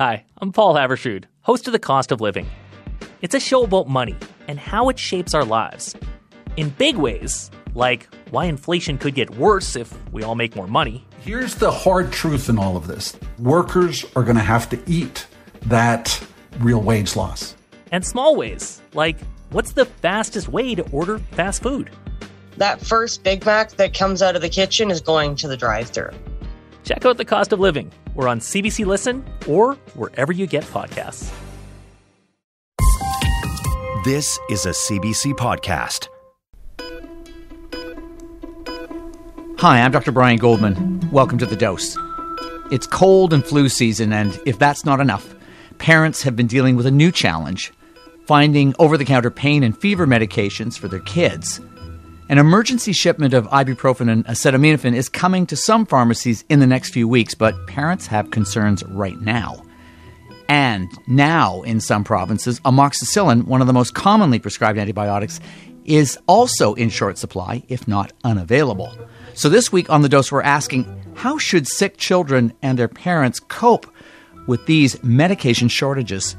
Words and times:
Hi, 0.00 0.24
I'm 0.38 0.50
Paul 0.50 0.76
Haavardsrud, 0.76 1.24
host 1.42 1.66
of 1.66 1.74
The 1.74 1.78
Cost 1.78 2.10
of 2.10 2.22
Living. 2.22 2.46
It's 3.20 3.34
a 3.34 3.38
show 3.38 3.64
about 3.64 3.86
money 3.86 4.16
and 4.48 4.58
how 4.58 4.88
it 4.88 4.98
shapes 4.98 5.34
our 5.34 5.44
lives. 5.44 5.94
In 6.56 6.70
big 6.70 6.96
ways, 6.96 7.50
like 7.74 8.08
why 8.30 8.46
inflation 8.46 8.96
could 8.96 9.14
get 9.14 9.28
worse 9.36 9.76
if 9.76 9.92
we 10.10 10.22
all 10.22 10.36
make 10.36 10.56
more 10.56 10.66
money. 10.66 11.06
Here's 11.20 11.54
the 11.54 11.70
hard 11.70 12.12
truth 12.12 12.48
in 12.48 12.58
all 12.58 12.78
of 12.78 12.86
this 12.86 13.14
workers 13.38 14.06
are 14.16 14.24
going 14.24 14.38
to 14.38 14.42
have 14.42 14.70
to 14.70 14.80
eat 14.86 15.26
that 15.66 16.18
real 16.60 16.80
wage 16.80 17.14
loss. 17.14 17.54
And 17.92 18.02
small 18.02 18.36
ways, 18.36 18.80
like 18.94 19.18
what's 19.50 19.72
the 19.72 19.84
fastest 19.84 20.48
way 20.48 20.74
to 20.76 20.90
order 20.92 21.18
fast 21.32 21.62
food? 21.62 21.90
That 22.56 22.80
first 22.80 23.22
Big 23.22 23.44
Mac 23.44 23.72
that 23.72 23.92
comes 23.92 24.22
out 24.22 24.34
of 24.34 24.40
the 24.40 24.48
kitchen 24.48 24.90
is 24.90 25.02
going 25.02 25.36
to 25.36 25.46
the 25.46 25.58
drive 25.58 25.90
thru. 25.90 26.08
Check 26.90 27.06
out 27.06 27.18
The 27.18 27.24
Cost 27.24 27.52
of 27.52 27.60
Living. 27.60 27.92
We're 28.16 28.26
on 28.26 28.40
CBC 28.40 28.84
Listen 28.84 29.24
or 29.46 29.74
wherever 29.94 30.32
you 30.32 30.48
get 30.48 30.64
podcasts. 30.64 31.32
This 34.04 34.40
is 34.50 34.66
a 34.66 34.70
CBC 34.70 35.34
podcast. 35.34 36.08
Hi, 39.60 39.82
I'm 39.82 39.92
Dr. 39.92 40.10
Brian 40.10 40.38
Goldman. 40.38 41.08
Welcome 41.12 41.38
to 41.38 41.46
The 41.46 41.54
Dose. 41.54 41.96
It's 42.72 42.88
cold 42.88 43.32
and 43.32 43.46
flu 43.46 43.68
season, 43.68 44.12
and 44.12 44.40
if 44.44 44.58
that's 44.58 44.84
not 44.84 44.98
enough, 44.98 45.32
parents 45.78 46.24
have 46.24 46.34
been 46.34 46.48
dealing 46.48 46.74
with 46.74 46.86
a 46.86 46.90
new 46.90 47.12
challenge 47.12 47.72
finding 48.26 48.74
over 48.80 48.98
the 48.98 49.04
counter 49.04 49.30
pain 49.30 49.62
and 49.62 49.78
fever 49.78 50.08
medications 50.08 50.76
for 50.76 50.88
their 50.88 50.98
kids. 50.98 51.60
An 52.30 52.38
emergency 52.38 52.92
shipment 52.92 53.34
of 53.34 53.48
ibuprofen 53.48 54.08
and 54.08 54.24
acetaminophen 54.24 54.94
is 54.94 55.08
coming 55.08 55.46
to 55.46 55.56
some 55.56 55.84
pharmacies 55.84 56.44
in 56.48 56.60
the 56.60 56.66
next 56.66 56.90
few 56.90 57.08
weeks, 57.08 57.34
but 57.34 57.66
parents 57.66 58.06
have 58.06 58.30
concerns 58.30 58.84
right 58.84 59.20
now. 59.20 59.64
And 60.48 60.88
now, 61.08 61.62
in 61.62 61.80
some 61.80 62.04
provinces, 62.04 62.60
amoxicillin, 62.60 63.46
one 63.46 63.60
of 63.60 63.66
the 63.66 63.72
most 63.72 63.94
commonly 63.94 64.38
prescribed 64.38 64.78
antibiotics, 64.78 65.40
is 65.84 66.16
also 66.28 66.74
in 66.74 66.88
short 66.88 67.18
supply, 67.18 67.64
if 67.66 67.88
not 67.88 68.12
unavailable. 68.22 68.96
So 69.34 69.48
this 69.48 69.72
week 69.72 69.90
on 69.90 70.02
The 70.02 70.08
Dose, 70.08 70.30
we're 70.30 70.40
asking 70.40 70.86
how 71.16 71.36
should 71.36 71.66
sick 71.66 71.96
children 71.96 72.52
and 72.62 72.78
their 72.78 72.86
parents 72.86 73.40
cope 73.40 73.92
with 74.46 74.66
these 74.66 75.02
medication 75.02 75.66
shortages? 75.66 76.36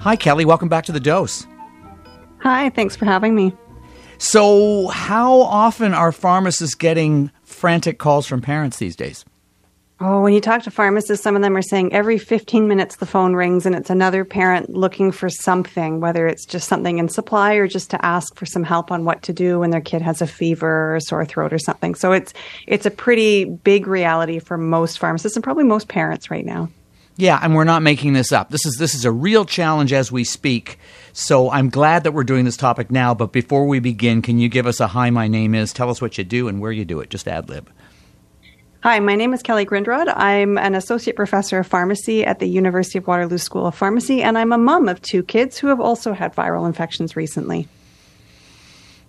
Hi, 0.00 0.16
Kelly. 0.16 0.44
Welcome 0.44 0.68
back 0.68 0.84
to 0.86 0.92
The 0.92 0.98
Dose. 0.98 1.46
Hi, 2.38 2.70
thanks 2.70 2.96
for 2.96 3.04
having 3.04 3.36
me. 3.36 3.54
So, 4.18 4.88
how 4.88 5.40
often 5.40 5.92
are 5.94 6.12
pharmacists 6.12 6.74
getting 6.74 7.30
frantic 7.44 7.98
calls 7.98 8.26
from 8.26 8.40
parents 8.40 8.78
these 8.78 8.96
days? 8.96 9.24
Oh, 9.98 10.20
when 10.20 10.34
you 10.34 10.42
talk 10.42 10.62
to 10.64 10.70
pharmacists, 10.70 11.24
some 11.24 11.36
of 11.36 11.42
them 11.42 11.56
are 11.56 11.62
saying 11.62 11.94
every 11.94 12.18
15 12.18 12.68
minutes 12.68 12.96
the 12.96 13.06
phone 13.06 13.34
rings 13.34 13.64
and 13.64 13.74
it's 13.74 13.88
another 13.88 14.26
parent 14.26 14.68
looking 14.68 15.10
for 15.10 15.30
something, 15.30 16.00
whether 16.00 16.26
it's 16.26 16.44
just 16.44 16.68
something 16.68 16.98
in 16.98 17.08
supply 17.08 17.54
or 17.54 17.66
just 17.66 17.90
to 17.92 18.04
ask 18.04 18.36
for 18.36 18.44
some 18.44 18.62
help 18.62 18.92
on 18.92 19.06
what 19.06 19.22
to 19.22 19.32
do 19.32 19.60
when 19.60 19.70
their 19.70 19.80
kid 19.80 20.02
has 20.02 20.20
a 20.20 20.26
fever 20.26 20.90
or 20.90 20.96
a 20.96 21.00
sore 21.00 21.24
throat 21.24 21.50
or 21.50 21.58
something. 21.58 21.94
So 21.94 22.12
it's 22.12 22.34
it's 22.66 22.84
a 22.84 22.90
pretty 22.90 23.46
big 23.46 23.86
reality 23.86 24.38
for 24.38 24.58
most 24.58 24.98
pharmacists 24.98 25.34
and 25.34 25.42
probably 25.42 25.64
most 25.64 25.88
parents 25.88 26.30
right 26.30 26.44
now. 26.44 26.68
Yeah, 27.16 27.40
and 27.42 27.54
we're 27.54 27.64
not 27.64 27.82
making 27.82 28.12
this 28.12 28.32
up. 28.32 28.50
This 28.50 28.66
is 28.66 28.76
this 28.76 28.94
is 28.94 29.06
a 29.06 29.12
real 29.12 29.46
challenge 29.46 29.94
as 29.94 30.12
we 30.12 30.24
speak. 30.24 30.78
So 31.18 31.50
I'm 31.50 31.70
glad 31.70 32.04
that 32.04 32.12
we're 32.12 32.24
doing 32.24 32.44
this 32.44 32.58
topic 32.58 32.90
now. 32.90 33.14
But 33.14 33.32
before 33.32 33.66
we 33.66 33.80
begin, 33.80 34.20
can 34.20 34.38
you 34.38 34.50
give 34.50 34.66
us 34.66 34.80
a 34.80 34.86
hi? 34.86 35.08
My 35.08 35.28
name 35.28 35.54
is. 35.54 35.72
Tell 35.72 35.88
us 35.88 36.02
what 36.02 36.18
you 36.18 36.24
do 36.24 36.46
and 36.46 36.60
where 36.60 36.70
you 36.70 36.84
do 36.84 37.00
it. 37.00 37.08
Just 37.08 37.26
ad 37.26 37.48
lib. 37.48 37.70
Hi, 38.82 39.00
my 39.00 39.14
name 39.14 39.32
is 39.32 39.42
Kelly 39.42 39.64
Grindrod. 39.64 40.12
I'm 40.14 40.58
an 40.58 40.74
associate 40.74 41.16
professor 41.16 41.58
of 41.58 41.66
pharmacy 41.66 42.22
at 42.22 42.38
the 42.38 42.46
University 42.46 42.98
of 42.98 43.06
Waterloo 43.06 43.38
School 43.38 43.66
of 43.66 43.74
Pharmacy, 43.74 44.22
and 44.22 44.36
I'm 44.36 44.52
a 44.52 44.58
mom 44.58 44.90
of 44.90 45.00
two 45.00 45.22
kids 45.22 45.56
who 45.56 45.68
have 45.68 45.80
also 45.80 46.12
had 46.12 46.34
viral 46.34 46.66
infections 46.66 47.16
recently. 47.16 47.66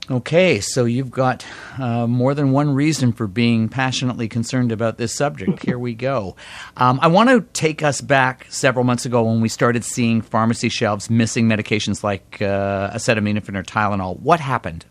Okay, 0.09 0.61
so 0.61 0.86
you've 0.86 1.11
got 1.11 1.45
uh, 1.77 2.08
more 2.08 2.33
than 2.33 2.52
one 2.52 2.73
reason 2.73 3.11
for 3.11 3.27
being 3.27 3.67
passionately 3.67 4.30
concerned 4.30 4.71
about 4.71 4.98
this 4.98 5.14
subject. 5.14 5.61
Here 5.64 5.77
we 5.77 5.95
go. 5.95 6.37
Um, 6.77 6.99
I 7.02 7.08
want 7.08 7.30
to 7.30 7.42
take 7.52 7.83
us 7.83 7.99
back 7.99 8.45
several 8.49 8.86
months 8.86 9.05
ago 9.05 9.23
when 9.23 9.42
we 9.42 9.49
started 9.49 9.83
seeing 9.83 10.21
pharmacy 10.21 10.70
shelves 10.70 11.09
missing 11.09 11.49
medications 11.49 12.04
like 12.04 12.42
uh, 12.42 12.92
acetaminophen 12.92 13.58
or 13.58 13.64
Tylenol. 13.64 14.17
What 14.21 14.39
happened? 14.39 14.86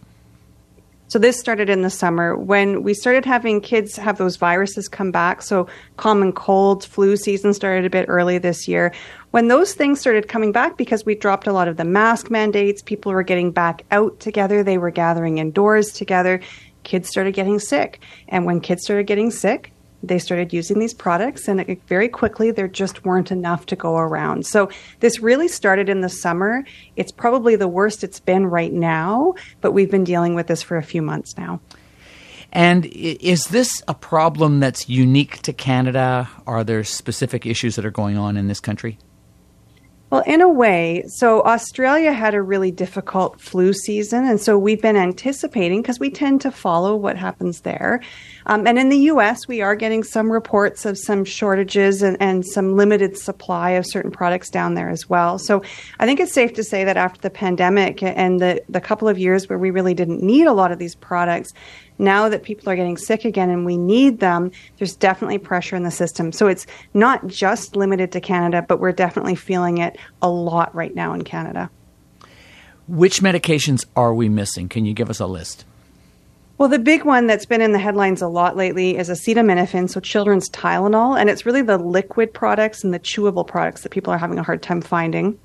So 1.08 1.20
this 1.20 1.38
started 1.38 1.70
in 1.70 1.82
the 1.82 1.90
summer 1.90 2.36
when 2.36 2.82
we 2.82 2.92
started 2.92 3.24
having 3.24 3.60
kids 3.60 3.96
have 3.96 4.18
those 4.18 4.36
viruses 4.36 4.88
come 4.88 5.12
back. 5.12 5.40
So 5.40 5.68
common 5.96 6.32
colds, 6.32 6.84
flu 6.84 7.16
season 7.16 7.54
started 7.54 7.84
a 7.84 7.90
bit 7.90 8.06
early 8.08 8.38
this 8.38 8.66
year. 8.66 8.92
When 9.30 9.46
those 9.46 9.72
things 9.72 10.00
started 10.00 10.26
coming 10.26 10.50
back 10.50 10.76
because 10.76 11.06
we 11.06 11.14
dropped 11.14 11.46
a 11.46 11.52
lot 11.52 11.68
of 11.68 11.76
the 11.76 11.84
mask 11.84 12.28
mandates, 12.28 12.82
people 12.82 13.12
were 13.12 13.22
getting 13.22 13.52
back 13.52 13.84
out 13.92 14.18
together, 14.18 14.64
they 14.64 14.78
were 14.78 14.90
gathering 14.90 15.38
indoors 15.38 15.92
together, 15.92 16.40
kids 16.82 17.08
started 17.08 17.34
getting 17.34 17.60
sick. 17.60 18.00
And 18.28 18.44
when 18.44 18.60
kids 18.60 18.82
started 18.82 19.06
getting 19.06 19.30
sick, 19.30 19.72
they 20.02 20.18
started 20.18 20.52
using 20.52 20.78
these 20.78 20.94
products 20.94 21.48
and 21.48 21.60
it, 21.60 21.80
very 21.86 22.08
quickly 22.08 22.50
there 22.50 22.68
just 22.68 23.04
weren't 23.04 23.30
enough 23.30 23.66
to 23.66 23.76
go 23.76 23.96
around. 23.96 24.46
So 24.46 24.70
this 25.00 25.20
really 25.20 25.48
started 25.48 25.88
in 25.88 26.00
the 26.00 26.08
summer. 26.08 26.64
It's 26.96 27.12
probably 27.12 27.56
the 27.56 27.68
worst 27.68 28.04
it's 28.04 28.20
been 28.20 28.46
right 28.46 28.72
now, 28.72 29.34
but 29.60 29.72
we've 29.72 29.90
been 29.90 30.04
dealing 30.04 30.34
with 30.34 30.46
this 30.46 30.62
for 30.62 30.76
a 30.76 30.82
few 30.82 31.02
months 31.02 31.36
now. 31.36 31.60
And 32.52 32.86
is 32.86 33.46
this 33.46 33.82
a 33.88 33.94
problem 33.94 34.60
that's 34.60 34.88
unique 34.88 35.42
to 35.42 35.52
Canada? 35.52 36.28
Are 36.46 36.64
there 36.64 36.84
specific 36.84 37.44
issues 37.44 37.76
that 37.76 37.84
are 37.84 37.90
going 37.90 38.16
on 38.16 38.36
in 38.36 38.48
this 38.48 38.60
country? 38.60 38.98
Well, 40.08 40.22
in 40.24 40.40
a 40.40 40.48
way, 40.48 41.02
so 41.08 41.42
Australia 41.42 42.12
had 42.12 42.34
a 42.36 42.40
really 42.40 42.70
difficult 42.70 43.40
flu 43.40 43.72
season, 43.72 44.24
and 44.24 44.40
so 44.40 44.56
we've 44.56 44.80
been 44.80 44.96
anticipating 44.96 45.82
because 45.82 45.98
we 45.98 46.10
tend 46.10 46.40
to 46.42 46.52
follow 46.52 46.94
what 46.94 47.16
happens 47.16 47.62
there. 47.62 48.00
Um, 48.46 48.68
and 48.68 48.78
in 48.78 48.88
the 48.88 48.98
US, 49.10 49.48
we 49.48 49.62
are 49.62 49.74
getting 49.74 50.04
some 50.04 50.30
reports 50.30 50.86
of 50.86 50.96
some 50.96 51.24
shortages 51.24 52.02
and, 52.02 52.16
and 52.20 52.46
some 52.46 52.76
limited 52.76 53.18
supply 53.18 53.70
of 53.70 53.84
certain 53.84 54.12
products 54.12 54.48
down 54.48 54.74
there 54.74 54.90
as 54.90 55.10
well. 55.10 55.40
So 55.40 55.64
I 55.98 56.06
think 56.06 56.20
it's 56.20 56.32
safe 56.32 56.54
to 56.54 56.62
say 56.62 56.84
that 56.84 56.96
after 56.96 57.20
the 57.20 57.30
pandemic 57.30 58.00
and 58.00 58.40
the, 58.40 58.62
the 58.68 58.80
couple 58.80 59.08
of 59.08 59.18
years 59.18 59.48
where 59.48 59.58
we 59.58 59.72
really 59.72 59.94
didn't 59.94 60.22
need 60.22 60.46
a 60.46 60.52
lot 60.52 60.70
of 60.70 60.78
these 60.78 60.94
products, 60.94 61.52
now 61.98 62.28
that 62.28 62.42
people 62.42 62.68
are 62.68 62.76
getting 62.76 62.96
sick 62.96 63.24
again 63.24 63.50
and 63.50 63.64
we 63.64 63.76
need 63.76 64.20
them, 64.20 64.50
there's 64.78 64.96
definitely 64.96 65.38
pressure 65.38 65.76
in 65.76 65.82
the 65.82 65.90
system. 65.90 66.32
So 66.32 66.46
it's 66.46 66.66
not 66.94 67.26
just 67.26 67.76
limited 67.76 68.12
to 68.12 68.20
Canada, 68.20 68.64
but 68.66 68.80
we're 68.80 68.92
definitely 68.92 69.34
feeling 69.34 69.78
it 69.78 69.96
a 70.22 70.28
lot 70.28 70.74
right 70.74 70.94
now 70.94 71.12
in 71.12 71.24
Canada. 71.24 71.70
Which 72.88 73.20
medications 73.20 73.84
are 73.96 74.14
we 74.14 74.28
missing? 74.28 74.68
Can 74.68 74.84
you 74.84 74.94
give 74.94 75.10
us 75.10 75.20
a 75.20 75.26
list? 75.26 75.64
Well, 76.58 76.70
the 76.70 76.78
big 76.78 77.04
one 77.04 77.26
that's 77.26 77.44
been 77.44 77.60
in 77.60 77.72
the 77.72 77.78
headlines 77.78 78.22
a 78.22 78.28
lot 78.28 78.56
lately 78.56 78.96
is 78.96 79.10
acetaminophen, 79.10 79.90
so 79.90 80.00
children's 80.00 80.48
Tylenol, 80.48 81.20
and 81.20 81.28
it's 81.28 81.44
really 81.44 81.60
the 81.60 81.76
liquid 81.76 82.32
products 82.32 82.82
and 82.82 82.94
the 82.94 82.98
chewable 82.98 83.46
products 83.46 83.82
that 83.82 83.90
people 83.90 84.10
are 84.10 84.18
having 84.18 84.38
a 84.38 84.42
hard 84.42 84.62
time 84.62 84.80
finding. 84.80 85.38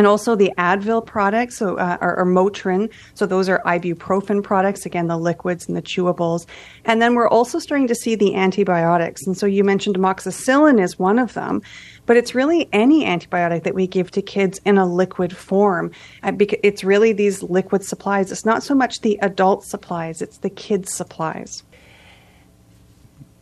And 0.00 0.06
also 0.06 0.34
the 0.34 0.50
Advil 0.56 1.04
products, 1.04 1.58
so 1.58 1.76
uh, 1.76 1.98
or, 2.00 2.20
or, 2.20 2.24
Motrin. 2.24 2.90
So 3.12 3.26
those 3.26 3.50
are 3.50 3.60
ibuprofen 3.66 4.42
products, 4.42 4.86
again 4.86 5.08
the 5.08 5.18
liquids 5.18 5.68
and 5.68 5.76
the 5.76 5.82
chewables. 5.82 6.46
And 6.86 7.02
then 7.02 7.14
we're 7.14 7.28
also 7.28 7.58
starting 7.58 7.86
to 7.86 7.94
see 7.94 8.14
the 8.14 8.34
antibiotics. 8.34 9.26
And 9.26 9.36
so 9.36 9.44
you 9.44 9.62
mentioned 9.62 9.98
amoxicillin 9.98 10.82
is 10.82 10.98
one 10.98 11.18
of 11.18 11.34
them, 11.34 11.60
but 12.06 12.16
it's 12.16 12.34
really 12.34 12.66
any 12.72 13.04
antibiotic 13.04 13.64
that 13.64 13.74
we 13.74 13.86
give 13.86 14.10
to 14.12 14.22
kids 14.22 14.58
in 14.64 14.78
a 14.78 14.86
liquid 14.86 15.36
form. 15.36 15.90
Uh, 16.22 16.32
it's 16.62 16.82
really 16.82 17.12
these 17.12 17.42
liquid 17.42 17.84
supplies. 17.84 18.32
It's 18.32 18.46
not 18.46 18.62
so 18.62 18.74
much 18.74 19.02
the 19.02 19.18
adult 19.20 19.64
supplies; 19.64 20.22
it's 20.22 20.38
the 20.38 20.48
kids' 20.48 20.94
supplies. 20.94 21.62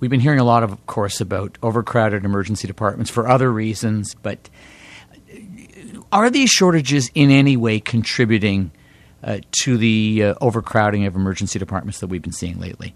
We've 0.01 0.11
been 0.11 0.19
hearing 0.19 0.41
a 0.41 0.45
lot, 0.45 0.65
of, 0.65 0.73
of 0.73 0.87
course, 0.89 1.21
about 1.21 1.57
overcrowded 1.63 2.25
emergency 2.25 2.67
departments 2.67 3.13
for 3.13 3.29
other 3.29 3.53
reasons, 3.53 4.17
but 4.17 4.51
are 6.13 6.31
these 6.31 6.51
shortages 6.51 7.11
in 7.15 7.31
any 7.31 7.57
way 7.57 7.81
contributing 7.81 8.71
uh, 9.23 9.39
to 9.63 9.77
the 9.77 10.25
uh, 10.25 10.35
overcrowding 10.41 11.07
of 11.07 11.17
emergency 11.17 11.59
departments 11.59 12.01
that 12.01 12.07
we've 12.07 12.23
been 12.23 12.33
seeing 12.33 12.59
lately? 12.59 12.95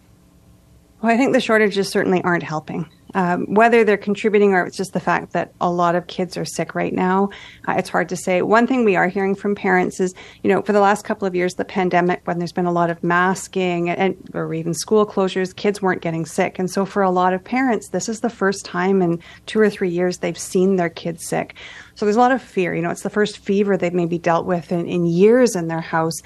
Well, 1.03 1.13
I 1.13 1.17
think 1.17 1.33
the 1.33 1.41
shortages 1.41 1.89
certainly 1.89 2.23
aren't 2.23 2.45
helping. 2.45 2.89
Um, 3.15 3.45
whether 3.47 3.85
they're 3.85 3.99
contributing 3.99 4.55
or 4.55 4.65
it's 4.65 4.77
just 4.77 4.95
the 4.95 5.01
fact 5.01 5.33
that 5.33 5.53
a 5.61 5.71
lot 5.71 5.97
of 5.97 6.07
kids 6.07 6.37
are 6.39 6.47
sick 6.47 6.75
right 6.75 6.95
now, 6.95 7.29
uh, 7.69 7.75
it's 7.77 7.91
hard 7.91 8.09
to 8.09 8.17
say. 8.17 8.41
One 8.41 8.67
thing 8.67 8.85
we 8.85 8.97
are 8.97 9.09
hearing 9.09 9.35
from 9.35 9.55
parents 9.55 10.01
is, 10.01 10.15
you 10.43 10.49
know, 10.49 10.63
for 10.63 10.73
the 10.73 10.81
last 10.81 11.05
couple 11.05 11.29
of 11.29 11.35
years, 11.35 11.55
the 11.55 11.65
pandemic, 11.65 12.23
when 12.25 12.39
there's 12.39 12.53
been 12.53 12.65
a 12.65 12.73
lot 12.73 12.89
of 12.89 13.03
masking 13.03 13.91
and, 13.91 14.17
or 14.33 14.55
even 14.55 14.73
school 14.73 15.05
closures, 15.05 15.55
kids 15.55 15.83
weren't 15.83 16.01
getting 16.01 16.25
sick. 16.25 16.59
And 16.59 16.71
so 16.71 16.87
for 16.87 17.03
a 17.03 17.11
lot 17.11 17.35
of 17.35 17.45
parents, 17.45 17.89
this 17.89 18.09
is 18.09 18.21
the 18.21 18.31
first 18.31 18.65
time 18.65 19.03
in 19.03 19.21
two 19.45 19.61
or 19.61 19.69
three 19.69 19.91
years 19.91 20.19
they've 20.19 20.39
seen 20.39 20.77
their 20.77 20.89
kids 20.89 21.27
sick. 21.27 21.57
So 21.97 22.07
there's 22.07 22.17
a 22.17 22.21
lot 22.21 22.33
of 22.33 22.41
fear. 22.41 22.75
You 22.75 22.81
know, 22.81 22.91
it's 22.91 23.03
the 23.03 23.11
first 23.11 23.39
fever 23.39 23.77
they've 23.77 23.93
maybe 23.93 24.19
dealt 24.19 24.47
with 24.47 24.73
in, 24.73 24.87
in 24.87 25.05
years 25.05 25.55
in 25.55 25.69
their 25.69 25.83
house. 25.83 26.23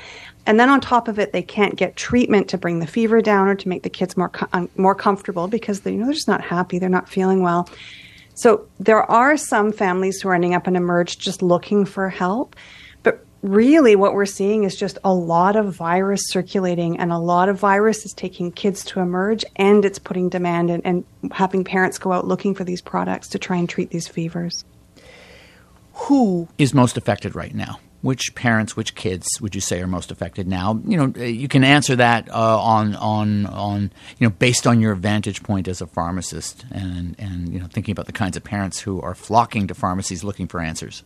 And 0.46 0.60
then 0.60 0.68
on 0.68 0.80
top 0.80 1.08
of 1.08 1.18
it, 1.18 1.32
they 1.32 1.42
can't 1.42 1.74
get 1.74 1.96
treatment 1.96 2.48
to 2.50 2.58
bring 2.58 2.78
the 2.78 2.86
fever 2.86 3.20
down 3.20 3.48
or 3.48 3.56
to 3.56 3.68
make 3.68 3.82
the 3.82 3.90
kids 3.90 4.16
more 4.16 4.28
com- 4.28 4.48
um, 4.52 4.68
more 4.76 4.94
comfortable 4.94 5.48
because 5.48 5.80
they, 5.80 5.92
you 5.92 5.98
know 5.98 6.06
they're 6.06 6.14
just 6.14 6.28
not 6.28 6.40
happy, 6.40 6.78
they're 6.78 6.88
not 6.88 7.08
feeling 7.08 7.42
well. 7.42 7.68
So 8.34 8.68
there 8.78 9.02
are 9.10 9.36
some 9.36 9.72
families 9.72 10.20
who 10.20 10.28
are 10.28 10.34
ending 10.34 10.54
up 10.54 10.68
in 10.68 10.76
Emerge 10.76 11.18
just 11.18 11.42
looking 11.42 11.84
for 11.84 12.08
help. 12.10 12.54
But 13.02 13.24
really, 13.42 13.96
what 13.96 14.12
we're 14.12 14.26
seeing 14.26 14.64
is 14.64 14.76
just 14.76 14.98
a 15.02 15.12
lot 15.12 15.56
of 15.56 15.74
virus 15.74 16.28
circulating, 16.28 16.98
and 16.98 17.10
a 17.10 17.18
lot 17.18 17.48
of 17.48 17.58
virus 17.58 18.04
is 18.04 18.12
taking 18.12 18.52
kids 18.52 18.84
to 18.84 19.00
Emerge, 19.00 19.44
and 19.56 19.84
it's 19.84 19.98
putting 19.98 20.28
demand 20.28 20.70
and, 20.70 20.84
and 20.84 21.04
having 21.32 21.64
parents 21.64 21.98
go 21.98 22.12
out 22.12 22.26
looking 22.26 22.54
for 22.54 22.62
these 22.62 22.82
products 22.82 23.28
to 23.28 23.38
try 23.38 23.56
and 23.56 23.68
treat 23.68 23.90
these 23.90 24.06
fevers. 24.06 24.64
Who 25.94 26.46
is 26.58 26.74
most 26.74 26.98
affected 26.98 27.34
right 27.34 27.54
now? 27.54 27.80
Which 28.02 28.34
parents, 28.34 28.76
which 28.76 28.94
kids 28.94 29.26
would 29.40 29.54
you 29.54 29.60
say 29.60 29.80
are 29.80 29.86
most 29.86 30.10
affected 30.10 30.46
now? 30.46 30.80
You 30.86 30.96
know, 30.96 31.24
you 31.24 31.48
can 31.48 31.64
answer 31.64 31.96
that 31.96 32.28
uh, 32.30 32.60
on 32.60 32.94
on 32.96 33.46
on 33.46 33.90
you 34.18 34.26
know 34.26 34.30
based 34.30 34.66
on 34.66 34.80
your 34.80 34.94
vantage 34.94 35.42
point 35.42 35.68
as 35.68 35.80
a 35.80 35.86
pharmacist, 35.86 36.64
and 36.70 37.16
and 37.18 37.52
you 37.52 37.58
know 37.58 37.66
thinking 37.66 37.92
about 37.92 38.06
the 38.06 38.12
kinds 38.12 38.36
of 38.36 38.44
parents 38.44 38.80
who 38.80 39.00
are 39.00 39.14
flocking 39.14 39.66
to 39.68 39.74
pharmacies 39.74 40.24
looking 40.24 40.46
for 40.46 40.60
answers. 40.60 41.02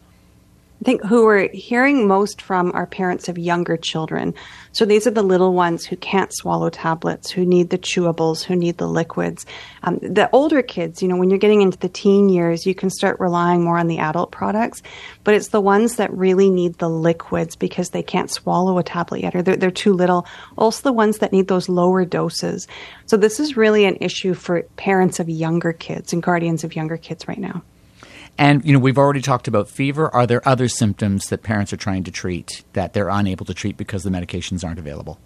I 0.81 0.85
think 0.85 1.05
who 1.05 1.27
we're 1.27 1.51
hearing 1.53 2.09
most 2.09 2.41
from 2.41 2.73
are 2.73 2.87
parents 2.87 3.29
of 3.29 3.37
younger 3.37 3.77
children. 3.77 4.35
So 4.73 4.87
these 4.87 5.07
are 5.07 5.11
the 5.11 5.23
little 5.23 5.53
ones 5.53 5.85
who 5.85 5.97
can't 5.97 6.33
swallow 6.33 6.71
tablets, 6.71 7.31
who 7.31 7.45
need 7.45 7.69
the 7.69 7.77
chewables, 7.77 8.43
who 8.43 8.57
need 8.57 8.79
the 8.79 8.89
liquids. 8.89 9.45
Um, 9.83 9.99
the 10.01 10.31
older 10.33 10.63
kids, 10.63 11.03
you 11.03 11.09
know, 11.09 11.19
when 11.19 11.29
you're 11.29 11.39
getting 11.39 11.61
into 11.61 11.77
the 11.77 11.91
teen 11.91 12.31
years, 12.31 12.65
you 12.65 12.75
can 12.75 12.89
start 12.89 13.21
relying 13.21 13.63
more 13.63 13.77
on 13.77 13.89
the 13.89 13.99
adult 13.99 14.33
products, 14.33 14.81
but 15.23 15.35
it's 15.35 15.49
the 15.49 15.61
ones 15.61 15.97
that 15.97 16.11
really 16.15 16.49
need 16.49 16.79
the 16.79 16.89
liquids 16.89 17.57
because 17.57 17.91
they 17.91 18.03
can't 18.03 18.31
swallow 18.31 18.79
a 18.79 18.83
tablet 18.83 19.21
yet 19.21 19.35
or 19.35 19.43
they're, 19.43 19.57
they're 19.57 19.71
too 19.71 19.93
little. 19.93 20.27
Also 20.57 20.83
the 20.83 20.95
ones 20.95 21.19
that 21.19 21.33
need 21.33 21.49
those 21.49 21.69
lower 21.69 22.07
doses. 22.07 22.67
So 23.05 23.19
this 23.19 23.39
is 23.39 23.55
really 23.55 23.85
an 23.85 23.99
issue 24.01 24.33
for 24.33 24.63
parents 24.77 25.21
of 25.21 25.29
younger 25.29 25.75
kids 25.75 26.15
and 26.15 26.23
guardians 26.23 26.65
of 26.65 26.75
younger 26.75 26.97
kids 26.97 27.29
right 27.29 27.39
now. 27.39 27.63
And 28.39 28.65
you 28.65 28.73
know, 28.73 28.79
we've 28.79 28.99
already 28.99 29.21
talked 29.21 29.49
about 29.49 29.69
fever. 29.69 30.13
Are 30.15 30.27
there 30.27 30.47
other 30.49 30.69
symptoms 30.69 31.27
that 31.27 31.43
parents 31.43 31.73
are 31.73 31.77
trying 31.77 32.05
to 32.05 32.11
treat 32.11 32.65
that 32.73 32.93
they're 32.93 33.09
unable 33.09 33.47
to 33.47 33.55
treat 33.55 33.77
because 33.77 34.03
the 34.03 34.11
medications 34.11 34.65
aren't 34.65 34.79
available? 34.79 35.19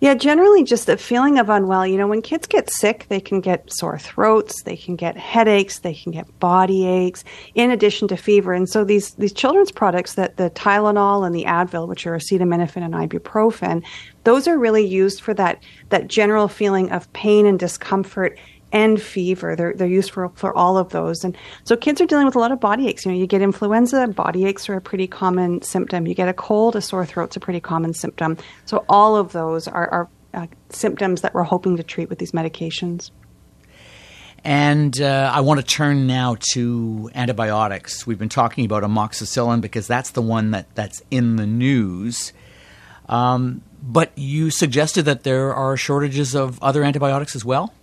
Yeah, 0.00 0.14
generally 0.14 0.64
just 0.64 0.88
a 0.88 0.96
feeling 0.96 1.38
of 1.38 1.50
unwell. 1.50 1.86
You 1.86 1.98
know, 1.98 2.08
when 2.08 2.22
kids 2.22 2.46
get 2.46 2.72
sick, 2.72 3.04
they 3.10 3.20
can 3.20 3.42
get 3.42 3.70
sore 3.70 3.98
throats, 3.98 4.62
they 4.62 4.76
can 4.76 4.96
get 4.96 5.18
headaches, 5.18 5.80
they 5.80 5.92
can 5.92 6.10
get 6.10 6.38
body 6.38 6.86
aches, 6.86 7.22
in 7.54 7.70
addition 7.70 8.08
to 8.08 8.16
fever. 8.16 8.54
And 8.54 8.66
so 8.66 8.82
these 8.82 9.12
these 9.16 9.34
children's 9.34 9.70
products 9.70 10.14
that 10.14 10.38
the 10.38 10.48
Tylenol 10.48 11.26
and 11.26 11.34
the 11.34 11.44
Advil, 11.44 11.86
which 11.86 12.06
are 12.06 12.16
acetaminophen 12.16 12.82
and 12.82 12.94
ibuprofen, 12.94 13.84
those 14.24 14.48
are 14.48 14.58
really 14.58 14.86
used 14.86 15.20
for 15.20 15.34
that 15.34 15.62
that 15.90 16.08
general 16.08 16.48
feeling 16.48 16.90
of 16.92 17.12
pain 17.12 17.44
and 17.44 17.58
discomfort 17.58 18.38
and 18.72 19.00
fever. 19.00 19.56
They're 19.56 19.72
they're 19.74 19.88
used 19.88 20.10
for 20.10 20.28
for 20.30 20.56
all 20.56 20.78
of 20.78 20.90
those. 20.90 21.24
And 21.24 21.36
so 21.64 21.76
kids 21.76 22.00
are 22.00 22.06
dealing 22.06 22.26
with 22.26 22.36
a 22.36 22.38
lot 22.38 22.52
of 22.52 22.60
body 22.60 22.88
aches. 22.88 23.04
You 23.04 23.12
know, 23.12 23.18
you 23.18 23.26
get 23.26 23.42
influenza, 23.42 24.06
body 24.08 24.44
aches 24.46 24.68
are 24.68 24.76
a 24.76 24.80
pretty 24.80 25.06
common 25.06 25.62
symptom. 25.62 26.06
You 26.06 26.14
get 26.14 26.28
a 26.28 26.34
cold, 26.34 26.76
a 26.76 26.80
sore 26.80 27.06
throat's 27.06 27.36
a 27.36 27.40
pretty 27.40 27.60
common 27.60 27.94
symptom. 27.94 28.36
So 28.64 28.84
all 28.88 29.16
of 29.16 29.32
those 29.32 29.68
are, 29.68 29.88
are 29.90 30.08
uh, 30.34 30.46
symptoms 30.68 31.22
that 31.22 31.34
we're 31.34 31.42
hoping 31.42 31.76
to 31.76 31.82
treat 31.82 32.08
with 32.08 32.18
these 32.18 32.32
medications. 32.32 33.10
And 34.42 34.98
uh, 35.00 35.30
I 35.34 35.40
want 35.40 35.60
to 35.60 35.66
turn 35.66 36.06
now 36.06 36.36
to 36.54 37.10
antibiotics. 37.14 38.06
We've 38.06 38.18
been 38.18 38.30
talking 38.30 38.64
about 38.64 38.82
amoxicillin 38.82 39.60
because 39.60 39.86
that's 39.86 40.12
the 40.12 40.22
one 40.22 40.52
that, 40.52 40.74
that's 40.74 41.02
in 41.10 41.36
the 41.36 41.46
news. 41.46 42.32
Um, 43.08 43.62
but 43.82 44.12
you 44.16 44.50
suggested 44.50 45.02
that 45.02 45.24
there 45.24 45.54
are 45.54 45.76
shortages 45.76 46.34
of 46.34 46.62
other 46.62 46.84
antibiotics 46.84 47.36
as 47.36 47.44
well? 47.44 47.74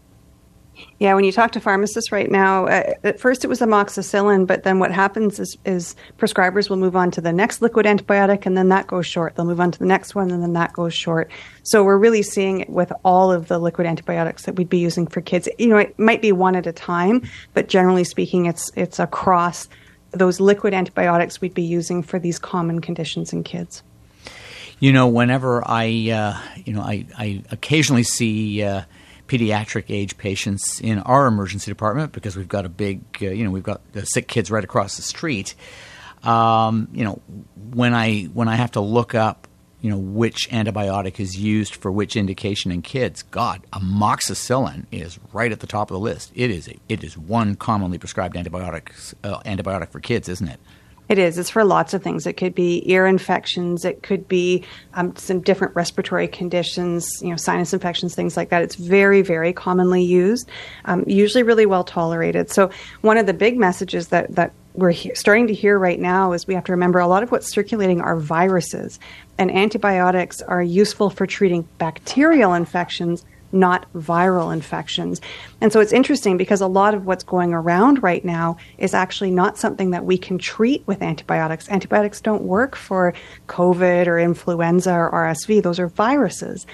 Yeah, 1.00 1.14
when 1.14 1.26
you 1.26 1.32
talk 1.32 1.52
to 1.52 1.60
pharmacists 1.60 2.12
right 2.12 2.30
now, 2.30 2.66
uh, 2.66 2.94
at 3.04 3.20
first 3.20 3.46
it 3.46 3.48
was 3.48 3.60
amoxicillin, 3.60 4.48
but 4.48 4.64
then 4.64 4.80
what 4.80 4.92
happens 4.92 5.40
is, 5.40 5.56
is, 5.64 5.96
prescribers 6.18 6.72
will 6.72 6.78
move 6.78 6.96
on 6.96 7.12
to 7.12 7.22
the 7.22 7.32
next 7.32 7.62
liquid 7.62 7.86
antibiotic, 7.86 8.48
and 8.48 8.58
then 8.58 8.70
that 8.70 8.88
goes 8.88 9.06
short. 9.06 9.36
They'll 9.36 9.46
move 9.46 9.60
on 9.60 9.72
to 9.72 9.78
the 9.78 9.86
next 9.86 10.16
one, 10.16 10.32
and 10.32 10.42
then 10.42 10.54
that 10.54 10.74
goes 10.74 10.96
short. 10.96 11.30
So 11.62 11.84
we're 11.84 12.00
really 12.00 12.24
seeing 12.24 12.62
it 12.62 12.70
with 12.70 12.92
all 13.06 13.32
of 13.32 13.48
the 13.48 13.60
liquid 13.60 13.86
antibiotics 13.86 14.46
that 14.46 14.56
we'd 14.56 14.70
be 14.70 14.80
using 14.80 15.06
for 15.06 15.22
kids. 15.22 15.48
You 15.60 15.68
know, 15.68 15.78
it 15.78 15.98
might 16.00 16.22
be 16.22 16.32
one 16.32 16.56
at 16.56 16.66
a 16.66 16.74
time, 16.74 17.30
but 17.54 17.68
generally 17.68 18.04
speaking, 18.04 18.48
it's 18.48 18.72
it's 18.76 18.98
across 18.98 19.68
those 20.12 20.40
liquid 20.40 20.74
antibiotics 20.74 21.42
we'd 21.42 21.54
be 21.54 21.62
using 21.62 22.02
for 22.02 22.18
these 22.18 22.40
common 22.40 22.82
conditions 22.82 23.34
in 23.34 23.44
kids. 23.44 23.84
You 24.80 24.94
know, 24.94 25.08
whenever 25.08 25.64
I, 25.68 25.86
uh, 26.12 26.40
you 26.66 26.74
know, 26.74 26.82
I, 26.82 27.06
I 27.16 27.44
occasionally 27.52 28.04
see. 28.04 28.64
Uh, 28.64 28.82
pediatric 29.28 29.86
age 29.90 30.18
patients 30.18 30.80
in 30.82 31.00
our 31.00 31.28
emergency 31.28 31.70
department 31.72 32.12
because 32.12 32.36
we've 32.36 32.48
got 32.48 32.66
a 32.66 32.70
big, 32.70 33.02
uh, 33.22 33.26
you 33.26 33.44
know, 33.44 33.52
we've 33.52 33.64
got 33.64 33.82
the 33.94 34.06
sick 34.06 34.28
kids 34.28 34.50
right 34.50 34.64
across 34.64 34.96
the 34.96 35.02
street. 35.02 35.56
Um, 36.24 36.88
you 36.94 37.04
know, 37.04 37.22
when 37.74 37.94
I 37.94 38.24
when 38.24 38.48
I 38.48 38.56
have 38.56 38.72
to 38.72 38.82
look 38.82 39.14
up, 39.14 39.48
you 39.82 39.92
know, 39.92 39.98
which 39.98 40.50
antibiotic 40.50 41.20
is 41.20 41.38
used 41.38 41.76
for 41.76 41.92
which 41.92 42.16
indication 42.16 42.72
in 42.72 42.82
kids, 42.82 43.24
God, 43.24 43.62
amoxicillin 43.72 44.86
is 44.92 45.20
right 45.32 45.52
at 45.52 45.60
the 45.60 45.68
top 45.68 45.92
of 45.92 45.96
the 45.96 46.00
list. 46.00 46.32
It 46.34 46.50
is 46.50 46.68
a, 46.68 46.78
it 46.90 47.04
is 47.04 47.18
one 47.18 47.56
commonly 47.56 47.98
prescribed 47.98 48.36
antibiotic 48.36 49.14
uh, 49.24 49.40
antibiotic 49.42 49.90
for 49.90 50.00
kids, 50.00 50.28
isn't 50.30 50.48
it? 50.48 50.60
It 51.10 51.18
is. 51.18 51.38
It's 51.38 51.50
for 51.50 51.64
lots 51.64 51.94
of 51.94 52.04
things. 52.04 52.28
It 52.28 52.34
could 52.34 52.54
be 52.54 52.84
ear 52.92 53.08
infections. 53.08 53.86
It 53.86 54.04
could 54.04 54.28
be 54.28 54.66
um, 54.94 55.16
some 55.16 55.40
different 55.40 55.74
respiratory 55.76 56.28
conditions, 56.28 57.22
you 57.22 57.30
know, 57.30 57.38
sinus 57.38 57.74
infections, 57.74 58.14
things 58.14 58.36
like 58.36 58.50
that. 58.50 58.62
It's 58.62 58.76
very, 58.76 59.22
very 59.22 59.54
commonly 59.54 60.04
used, 60.04 60.50
um, 60.86 61.06
usually 61.08 61.44
really 61.44 61.66
well 61.66 61.86
tolerated. 61.86 62.52
So 62.52 62.72
one 63.02 63.18
of 63.18 63.26
the 63.26 63.34
big 63.34 63.58
messages 63.58 64.10
that, 64.10 64.36
that 64.36 64.52
we're 64.74 64.92
he- 64.92 65.16
starting 65.16 65.48
to 65.48 65.54
hear 65.54 65.80
right 65.80 66.00
now 66.00 66.34
is 66.34 66.46
we 66.46 66.54
have 66.54 66.66
to 66.66 66.74
remember 66.74 67.00
a 67.00 67.08
lot 67.08 67.24
of 67.24 67.32
what's 67.32 67.50
circulating 67.50 68.02
are 68.02 68.20
viruses, 68.20 69.00
and 69.38 69.50
antibiotics 69.50 70.42
are 70.42 70.62
useful 70.62 71.10
for 71.10 71.26
treating 71.26 71.68
bacterial 71.78 72.54
infections 72.54 73.24
not 73.52 73.92
viral 73.94 74.54
infections. 74.54 75.22
And 75.62 75.72
so 75.72 75.80
it's 75.80 75.94
interesting 75.94 76.38
because 76.38 76.62
a 76.62 76.68
lot 76.68 76.94
of 76.94 77.06
what's 77.06 77.24
going 77.24 77.54
around 77.54 78.04
right 78.04 78.24
now 78.24 78.58
is 78.78 78.94
actually 78.94 79.32
not 79.32 79.58
something 79.58 79.92
that 79.92 80.06
we 80.06 80.18
can 80.18 80.38
treat 80.38 80.86
with 80.88 81.02
antibiotics. 81.02 81.70
Antibiotics 81.70 82.22
don't 82.22 82.44
work 82.44 82.76
for 82.76 83.14
COVID 83.48 84.08
or 84.08 84.20
influenza 84.20 84.94
or 84.94 85.12
RSV, 85.12 85.64
those 85.64 85.80
are 85.80 85.88
viruses. 85.88 86.66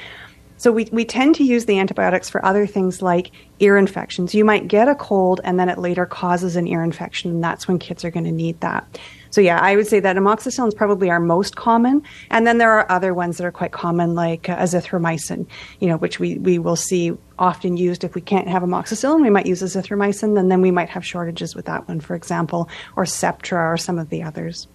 So 0.58 0.72
we, 0.72 0.88
we 0.94 1.04
tend 1.04 1.36
to 1.36 1.44
use 1.44 1.66
the 1.66 1.78
antibiotics 1.78 2.30
for 2.30 2.46
other 2.46 2.66
things 2.66 3.02
like 3.02 3.32
ear 3.60 3.78
infections. 3.78 4.34
You 4.34 4.46
might 4.46 4.70
get 4.70 4.88
a 4.88 4.96
cold 4.96 5.42
and 5.44 5.60
then 5.60 5.68
it 5.68 5.78
later 5.78 6.06
causes 6.06 6.56
an 6.56 6.68
ear 6.68 6.84
infection, 6.84 7.32
and 7.32 7.44
that's 7.44 7.68
when 7.68 7.80
kids 7.80 8.06
are 8.06 8.12
going 8.12 8.24
to 8.24 8.32
need 8.32 8.62
that. 8.62 8.98
So 9.34 9.42
yeah, 9.42 9.60
I 9.60 9.76
would 9.76 9.88
say 9.88 10.00
that 10.00 10.16
amoxicillin 10.16 10.68
is 10.68 10.76
probably 10.76 11.10
our 11.10 11.20
most 11.20 11.56
common, 11.56 12.04
and 12.30 12.46
then 12.46 12.60
there 12.60 12.70
are 12.70 12.86
other 12.92 13.16
ones 13.16 13.38
that 13.38 13.46
are 13.46 13.52
quite 13.52 13.72
common, 13.72 14.14
like 14.14 14.48
uh, 14.48 14.58
azithromycin, 14.58 15.48
you 15.80 15.88
know, 15.88 15.98
which 15.98 16.20
we, 16.20 16.38
we 16.38 16.60
will 16.60 16.76
see 16.76 17.18
often 17.40 17.76
used 17.76 18.04
if 18.04 18.14
we 18.14 18.22
can't 18.22 18.48
have 18.48 18.62
amoxicillin, 18.62 19.24
we 19.24 19.32
might 19.32 19.48
use 19.48 19.64
azithromycin, 19.64 20.38
and 20.38 20.52
then 20.52 20.62
we 20.62 20.70
might 20.70 20.90
have 20.90 21.04
shortages 21.04 21.56
with 21.56 21.66
that 21.66 21.88
one, 21.88 22.00
for 22.00 22.14
example, 22.14 22.70
or 22.96 23.06
Septra 23.06 23.74
or 23.74 23.76
some 23.76 23.98
of 23.98 24.10
the 24.10 24.22
others. 24.22 24.68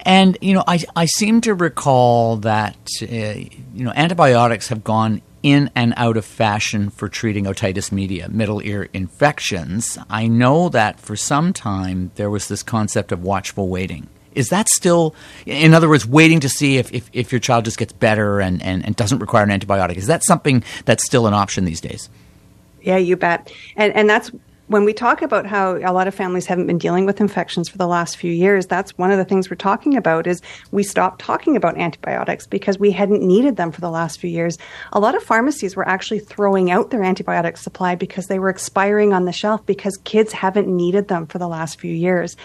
And 0.00 0.38
you 0.40 0.54
know, 0.54 0.64
I 0.66 0.82
I 0.96 1.04
seem 1.04 1.42
to 1.42 1.52
recall 1.52 2.36
that 2.38 2.78
uh, 3.02 3.06
you 3.06 3.84
know 3.84 3.92
antibiotics 3.94 4.68
have 4.68 4.82
gone 4.82 5.20
in 5.42 5.70
and 5.74 5.94
out 5.96 6.16
of 6.16 6.24
fashion 6.24 6.90
for 6.90 7.08
treating 7.08 7.44
otitis 7.44 7.92
media, 7.92 8.28
middle 8.28 8.62
ear 8.62 8.88
infections. 8.92 9.98
I 10.10 10.26
know 10.26 10.68
that 10.70 11.00
for 11.00 11.16
some 11.16 11.52
time 11.52 12.10
there 12.16 12.30
was 12.30 12.48
this 12.48 12.62
concept 12.62 13.12
of 13.12 13.22
watchful 13.22 13.68
waiting. 13.68 14.08
Is 14.34 14.50
that 14.50 14.68
still, 14.68 15.14
in 15.46 15.74
other 15.74 15.88
words, 15.88 16.06
waiting 16.06 16.40
to 16.40 16.48
see 16.48 16.76
if, 16.76 16.92
if, 16.92 17.10
if 17.12 17.32
your 17.32 17.40
child 17.40 17.64
just 17.64 17.78
gets 17.78 17.92
better 17.92 18.40
and, 18.40 18.62
and, 18.62 18.84
and 18.84 18.94
doesn't 18.94 19.18
require 19.18 19.42
an 19.42 19.50
antibiotic? 19.50 19.96
Is 19.96 20.06
that 20.06 20.24
something 20.24 20.62
that's 20.84 21.04
still 21.04 21.26
an 21.26 21.34
option 21.34 21.64
these 21.64 21.80
days? 21.80 22.08
Yeah, 22.82 22.98
you 22.98 23.16
bet. 23.16 23.52
And 23.76 23.92
and 23.94 24.08
that's 24.08 24.30
when 24.68 24.84
we 24.84 24.92
talk 24.92 25.22
about 25.22 25.46
how 25.46 25.76
a 25.76 25.92
lot 25.92 26.06
of 26.06 26.14
families 26.14 26.46
haven't 26.46 26.66
been 26.66 26.78
dealing 26.78 27.06
with 27.06 27.20
infections 27.20 27.68
for 27.68 27.78
the 27.78 27.86
last 27.86 28.16
few 28.16 28.30
years, 28.30 28.66
that's 28.66 28.96
one 28.98 29.10
of 29.10 29.16
the 29.18 29.24
things 29.24 29.50
we're 29.50 29.56
talking 29.56 29.96
about 29.96 30.26
is 30.26 30.42
we 30.70 30.82
stopped 30.82 31.20
talking 31.20 31.56
about 31.56 31.78
antibiotics 31.78 32.46
because 32.46 32.78
we 32.78 32.90
hadn't 32.90 33.22
needed 33.22 33.56
them 33.56 33.72
for 33.72 33.80
the 33.80 33.90
last 33.90 34.20
few 34.20 34.30
years. 34.30 34.58
A 34.92 35.00
lot 35.00 35.14
of 35.14 35.22
pharmacies 35.22 35.74
were 35.74 35.88
actually 35.88 36.20
throwing 36.20 36.70
out 36.70 36.90
their 36.90 37.00
antibiotic 37.00 37.56
supply 37.56 37.94
because 37.94 38.26
they 38.26 38.38
were 38.38 38.50
expiring 38.50 39.12
on 39.12 39.24
the 39.24 39.32
shelf 39.32 39.64
because 39.64 39.96
kids 40.04 40.32
haven't 40.32 40.68
needed 40.68 41.08
them 41.08 41.26
for 41.26 41.38
the 41.38 41.48
last 41.48 41.80
few 41.80 41.92
years. 41.92 42.36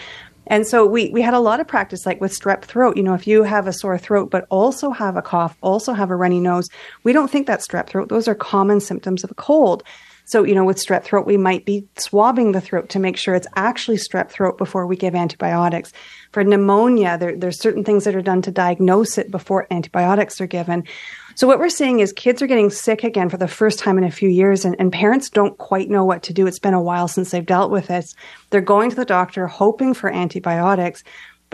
And 0.46 0.66
so 0.66 0.86
we, 0.86 1.10
we 1.10 1.22
had 1.22 1.34
a 1.34 1.40
lot 1.40 1.60
of 1.60 1.68
practice, 1.68 2.04
like 2.04 2.20
with 2.20 2.38
strep 2.38 2.62
throat. 2.62 2.96
You 2.96 3.02
know, 3.02 3.14
if 3.14 3.26
you 3.26 3.42
have 3.44 3.66
a 3.66 3.72
sore 3.72 3.98
throat, 3.98 4.30
but 4.30 4.46
also 4.50 4.90
have 4.90 5.16
a 5.16 5.22
cough, 5.22 5.56
also 5.62 5.92
have 5.92 6.10
a 6.10 6.16
runny 6.16 6.40
nose, 6.40 6.68
we 7.02 7.12
don't 7.12 7.30
think 7.30 7.46
that's 7.46 7.66
strep 7.66 7.86
throat. 7.86 8.08
Those 8.08 8.28
are 8.28 8.34
common 8.34 8.80
symptoms 8.80 9.24
of 9.24 9.30
a 9.30 9.34
cold. 9.34 9.82
So, 10.26 10.42
you 10.42 10.54
know, 10.54 10.64
with 10.64 10.78
strep 10.78 11.04
throat, 11.04 11.26
we 11.26 11.36
might 11.36 11.66
be 11.66 11.86
swabbing 11.98 12.52
the 12.52 12.60
throat 12.60 12.88
to 12.90 12.98
make 12.98 13.16
sure 13.16 13.34
it's 13.34 13.46
actually 13.56 13.98
strep 13.98 14.30
throat 14.30 14.56
before 14.56 14.86
we 14.86 14.96
give 14.96 15.14
antibiotics. 15.14 15.92
For 16.32 16.42
pneumonia, 16.42 17.18
there, 17.18 17.36
there's 17.36 17.60
certain 17.60 17.84
things 17.84 18.04
that 18.04 18.16
are 18.16 18.22
done 18.22 18.40
to 18.42 18.50
diagnose 18.50 19.18
it 19.18 19.30
before 19.30 19.66
antibiotics 19.70 20.40
are 20.40 20.46
given. 20.46 20.84
So 21.36 21.46
what 21.46 21.58
we're 21.58 21.68
seeing 21.68 22.00
is 22.00 22.12
kids 22.12 22.40
are 22.42 22.46
getting 22.46 22.70
sick 22.70 23.02
again 23.02 23.28
for 23.28 23.36
the 23.36 23.48
first 23.48 23.80
time 23.80 23.98
in 23.98 24.04
a 24.04 24.10
few 24.10 24.28
years 24.28 24.64
and, 24.64 24.76
and 24.78 24.92
parents 24.92 25.28
don't 25.28 25.58
quite 25.58 25.90
know 25.90 26.04
what 26.04 26.22
to 26.24 26.32
do. 26.32 26.46
It's 26.46 26.60
been 26.60 26.74
a 26.74 26.82
while 26.82 27.08
since 27.08 27.30
they've 27.30 27.44
dealt 27.44 27.72
with 27.72 27.88
this. 27.88 28.14
They're 28.50 28.60
going 28.60 28.90
to 28.90 28.96
the 28.96 29.04
doctor 29.04 29.48
hoping 29.48 29.94
for 29.94 30.10
antibiotics. 30.10 31.02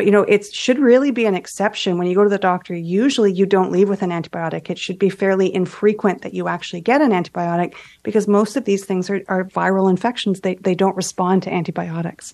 But 0.01 0.07
you 0.07 0.13
know, 0.13 0.23
it 0.23 0.47
should 0.47 0.79
really 0.79 1.11
be 1.11 1.27
an 1.27 1.35
exception. 1.35 1.99
When 1.99 2.07
you 2.07 2.15
go 2.15 2.25
to 2.25 2.31
the 2.31 2.39
doctor, 2.39 2.75
usually 2.75 3.35
you 3.35 3.45
don't 3.45 3.71
leave 3.71 3.91
with 3.91 4.01
an 4.01 4.09
antibiotic. 4.09 4.71
It 4.71 4.79
should 4.79 4.99
be 4.99 5.11
fairly 5.11 5.55
infrequent 5.55 6.23
that 6.23 6.33
you 6.33 6.49
actually 6.49 6.81
get 6.81 7.03
an 7.03 7.11
antibiotic 7.11 7.75
because 8.03 8.27
most 8.27 8.57
of 8.57 8.65
these 8.65 8.83
things 8.87 9.11
are, 9.11 9.21
are 9.29 9.45
viral 9.45 9.91
infections. 9.91 10.41
They, 10.41 10.55
they 10.55 10.75
don't 10.75 10.97
respond 10.97 11.43
to 11.43 11.53
antibiotics. 11.53 12.33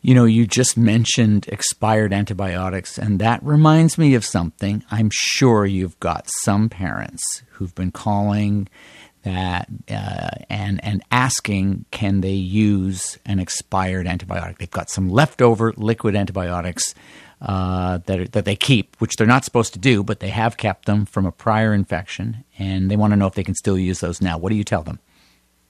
You 0.00 0.14
know, 0.14 0.24
you 0.24 0.46
just 0.46 0.78
mentioned 0.78 1.48
expired 1.48 2.14
antibiotics, 2.14 2.96
and 2.96 3.18
that 3.18 3.42
reminds 3.42 3.98
me 3.98 4.14
of 4.14 4.24
something. 4.24 4.82
I'm 4.90 5.10
sure 5.12 5.66
you've 5.66 6.00
got 6.00 6.30
some 6.44 6.70
parents 6.70 7.42
who've 7.50 7.74
been 7.74 7.92
calling 7.92 8.68
that 9.22 9.68
uh, 9.90 10.30
and 10.48 10.82
and 10.84 11.02
asking 11.10 11.84
can 11.90 12.20
they 12.20 12.32
use 12.32 13.18
an 13.26 13.38
expired 13.38 14.06
antibiotic. 14.06 14.58
They've 14.58 14.70
got 14.70 14.90
some 14.90 15.10
leftover 15.10 15.72
liquid 15.76 16.16
antibiotics 16.16 16.94
uh, 17.42 17.98
that 18.06 18.32
that 18.32 18.44
they 18.44 18.56
keep, 18.56 18.96
which 18.96 19.16
they're 19.16 19.26
not 19.26 19.44
supposed 19.44 19.72
to 19.74 19.78
do, 19.78 20.02
but 20.02 20.20
they 20.20 20.30
have 20.30 20.56
kept 20.56 20.86
them 20.86 21.06
from 21.06 21.26
a 21.26 21.32
prior 21.32 21.74
infection, 21.74 22.44
and 22.58 22.90
they 22.90 22.96
want 22.96 23.12
to 23.12 23.16
know 23.16 23.26
if 23.26 23.34
they 23.34 23.44
can 23.44 23.54
still 23.54 23.78
use 23.78 24.00
those 24.00 24.20
now. 24.20 24.38
What 24.38 24.50
do 24.50 24.56
you 24.56 24.64
tell 24.64 24.82
them? 24.82 24.98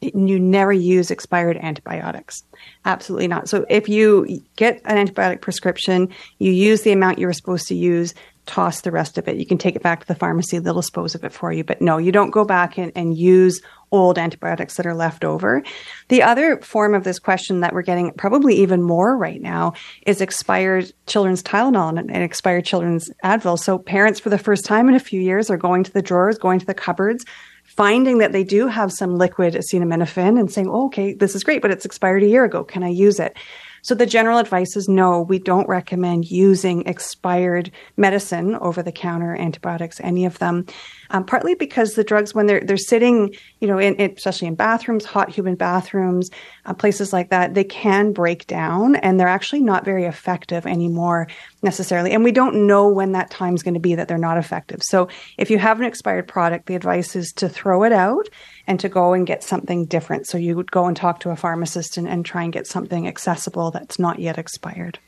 you 0.01 0.39
never 0.39 0.73
use 0.73 1.11
expired 1.11 1.59
antibiotics. 1.59 2.43
Absolutely 2.85 3.29
not. 3.29 3.49
So 3.49 3.67
if 3.69 3.89
you 3.89 4.43
get 4.57 4.81
an 4.85 5.07
antibiotic 5.07 5.41
prescription, 5.41 6.09
you 6.39 6.53
use 6.53 6.83
the 6.83 6.93
amount 6.93 7.19
you 7.19 7.27
were 7.27 7.33
supposed 7.33 7.69
to 7.69 7.75
use, 7.75 8.15
toss 8.51 8.81
the 8.81 8.91
rest 8.91 9.17
of 9.17 9.29
it. 9.29 9.37
You 9.37 9.47
can 9.47 9.59
take 9.59 9.77
it 9.77 9.83
back 9.83 10.01
to 10.01 10.07
the 10.09 10.15
pharmacy, 10.17 10.59
they'll 10.59 10.75
dispose 10.75 11.15
of 11.15 11.23
it 11.23 11.33
for 11.33 11.53
you. 11.53 11.63
But 11.63 11.81
no, 11.81 11.99
you 11.99 12.11
don't 12.11 12.33
go 12.33 12.45
back 12.45 12.77
and, 12.79 12.91
and 12.97 13.17
use 13.17 13.63
old 13.93 14.19
antibiotics 14.19 14.77
that 14.77 14.87
are 14.87 14.95
left 14.95 15.25
over. 15.25 15.63
The 16.09 16.25
other 16.25 16.61
form 16.61 16.95
of 16.95 17.05
this 17.05 17.21
question 17.21 17.61
that 17.61 17.73
we're 17.73 17.83
getting 17.83 18.13
probably 18.15 18.57
even 18.57 18.83
more 18.83 19.17
right 19.17 19.41
now 19.41 19.75
is 20.05 20.21
expired 20.21 20.93
children's 21.07 21.45
Tylenol 21.45 21.97
and, 21.97 22.11
and 22.11 22.25
expired 22.25 22.65
children's 22.65 23.09
Advil. 23.23 23.57
So 23.57 23.79
parents 23.79 24.19
for 24.19 24.31
the 24.31 24.39
first 24.39 24.65
time 24.65 24.89
in 24.89 24.97
a 24.97 25.01
few 25.01 25.21
years 25.21 25.49
are 25.49 25.57
going 25.57 25.85
to 25.85 25.93
the 25.93 26.03
drawers, 26.03 26.37
going 26.37 26.59
to 26.59 26.67
the 26.67 26.75
cupboards, 26.75 27.25
finding 27.65 28.19
that 28.19 28.33
they 28.33 28.43
do 28.43 28.67
have 28.67 28.91
some 28.93 29.17
liquid 29.17 29.55
acetaminophen 29.55 30.41
and 30.41 30.51
saying, 30.51 30.69
oh, 30.69 30.87
okay, 30.87 31.15
this 31.15 31.37
is 31.37 31.45
great, 31.45 31.63
but 31.63 31.71
it's 31.71 31.85
expired 31.85 32.25
a 32.25 32.27
year 32.27 32.45
ago. 32.45 32.65
Can 32.65 32.83
I 32.83 32.89
use 32.89 33.21
it? 33.21 33.37
So 33.83 33.95
the 33.95 34.07
general 34.07 34.39
advice 34.39 34.77
is 34.77 34.89
no, 34.89 35.23
we 35.23 35.39
don't 35.39 35.69
recommend 35.69 36.31
using 36.31 36.87
expired 36.87 37.71
medicine, 37.97 38.55
over 38.57 38.83
the 38.83 38.93
counter 38.93 39.37
antibiotics, 39.37 40.01
any 40.01 40.25
of 40.25 40.39
them. 40.39 40.67
Um, 41.13 41.25
partly 41.25 41.55
because 41.55 41.95
the 41.95 42.05
drugs, 42.05 42.35
when 42.35 42.47
they're 42.47 42.61
they're 42.61 42.77
sitting, 42.77 43.35
you 43.59 43.67
know, 43.67 43.79
in, 43.79 44.01
especially 44.01 44.49
in 44.49 44.55
bathrooms, 44.55 45.05
hot 45.05 45.29
human 45.29 45.57
bathrooms, 45.57 46.31
uh, 46.67 46.75
places 46.75 47.13
like 47.13 47.31
that, 47.31 47.55
they 47.55 47.65
can 47.65 48.13
break 48.13 48.47
down, 48.47 48.97
and 48.97 49.19
they're 49.19 49.29
actually 49.29 49.63
not 49.63 49.85
very 49.85 50.05
effective 50.05 50.67
anymore 50.67 51.27
necessarily. 51.63 52.13
And 52.13 52.25
we 52.25 52.33
don't 52.33 52.67
know 52.67 52.89
when 52.89 53.13
that 53.13 53.31
time 53.31 53.55
is 53.55 53.63
going 53.63 53.75
to 53.75 53.81
be 53.81 53.95
that 53.97 54.09
they're 54.09 54.19
not 54.19 54.39
effective. 54.39 54.81
So 54.83 55.09
if 55.37 55.51
you 55.51 55.59
have 55.59 55.81
an 55.81 55.87
expired 55.87 56.29
product, 56.29 56.67
the 56.67 56.77
advice 56.77 57.17
is 57.17 57.33
to 57.35 57.49
throw 57.49 57.83
it 57.83 57.93
out 57.93 58.29
and 58.67 58.79
to 58.81 58.89
go 58.89 59.13
and 59.13 59.27
get 59.27 59.43
something 59.43 59.87
different. 59.87 60.27
So 60.27 60.39
you 60.39 60.55
would 60.57 60.71
go 60.71 60.87
and 60.87 60.97
talk 60.97 61.21
to 61.21 61.31
a 61.31 61.37
pharmacist 61.37 61.97
and, 61.97 62.09
and 62.09 62.25
try 62.25 62.45
and 62.45 62.53
get 62.53 62.67
something 62.67 63.09
accessible 63.09 63.71
that's 63.73 63.99
not 63.99 64.21
yet 64.21 64.39
expired. 64.39 64.99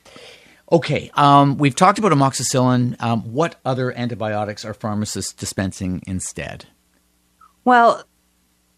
Okay, 0.72 1.10
um, 1.14 1.58
we've 1.58 1.76
talked 1.76 1.98
about 1.98 2.12
amoxicillin. 2.12 3.00
Um, 3.02 3.30
what 3.30 3.56
other 3.62 3.92
antibiotics 3.92 4.64
are 4.64 4.72
pharmacists 4.72 5.34
dispensing 5.34 6.02
instead? 6.06 6.64
Well, 7.64 8.02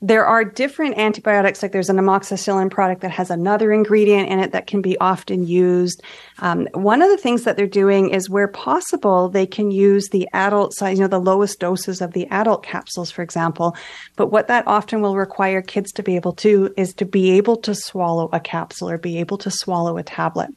there 0.02 0.26
are 0.26 0.44
different 0.44 0.98
antibiotics, 0.98 1.62
like 1.62 1.70
there's 1.70 1.88
an 1.88 1.96
amoxicillin 1.96 2.70
product 2.70 3.00
that 3.02 3.12
has 3.12 3.30
another 3.30 3.72
ingredient 3.72 4.28
in 4.28 4.40
it 4.40 4.50
that 4.52 4.66
can 4.66 4.82
be 4.82 4.98
often 4.98 5.46
used. 5.46 6.02
Um, 6.40 6.68
one 6.74 7.00
of 7.00 7.10
the 7.10 7.16
things 7.16 7.44
that 7.44 7.56
they're 7.56 7.66
doing 7.66 8.10
is 8.10 8.28
where 8.28 8.48
possible, 8.48 9.28
they 9.28 9.46
can 9.46 9.70
use 9.70 10.08
the 10.08 10.28
adult 10.34 10.74
size, 10.74 10.98
you 10.98 11.04
know, 11.04 11.08
the 11.08 11.20
lowest 11.20 11.60
doses 11.60 12.02
of 12.02 12.12
the 12.12 12.26
adult 12.26 12.64
capsules, 12.64 13.10
for 13.10 13.22
example. 13.22 13.76
But 14.16 14.32
what 14.32 14.48
that 14.48 14.66
often 14.66 15.00
will 15.00 15.16
require 15.16 15.62
kids 15.62 15.90
to 15.92 16.02
be 16.02 16.16
able 16.16 16.32
to 16.34 16.74
is 16.76 16.92
to 16.94 17.06
be 17.06 17.30
able 17.30 17.56
to 17.58 17.74
swallow 17.74 18.28
a 18.32 18.40
capsule 18.40 18.90
or 18.90 18.98
be 18.98 19.18
able 19.20 19.38
to 19.38 19.50
swallow 19.50 19.96
a 19.96 20.02
tablet. 20.02 20.50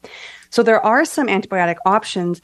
So 0.50 0.63
there 0.63 0.84
are 0.86 1.06
some 1.06 1.27
antibiotic 1.27 1.77
options 1.86 2.42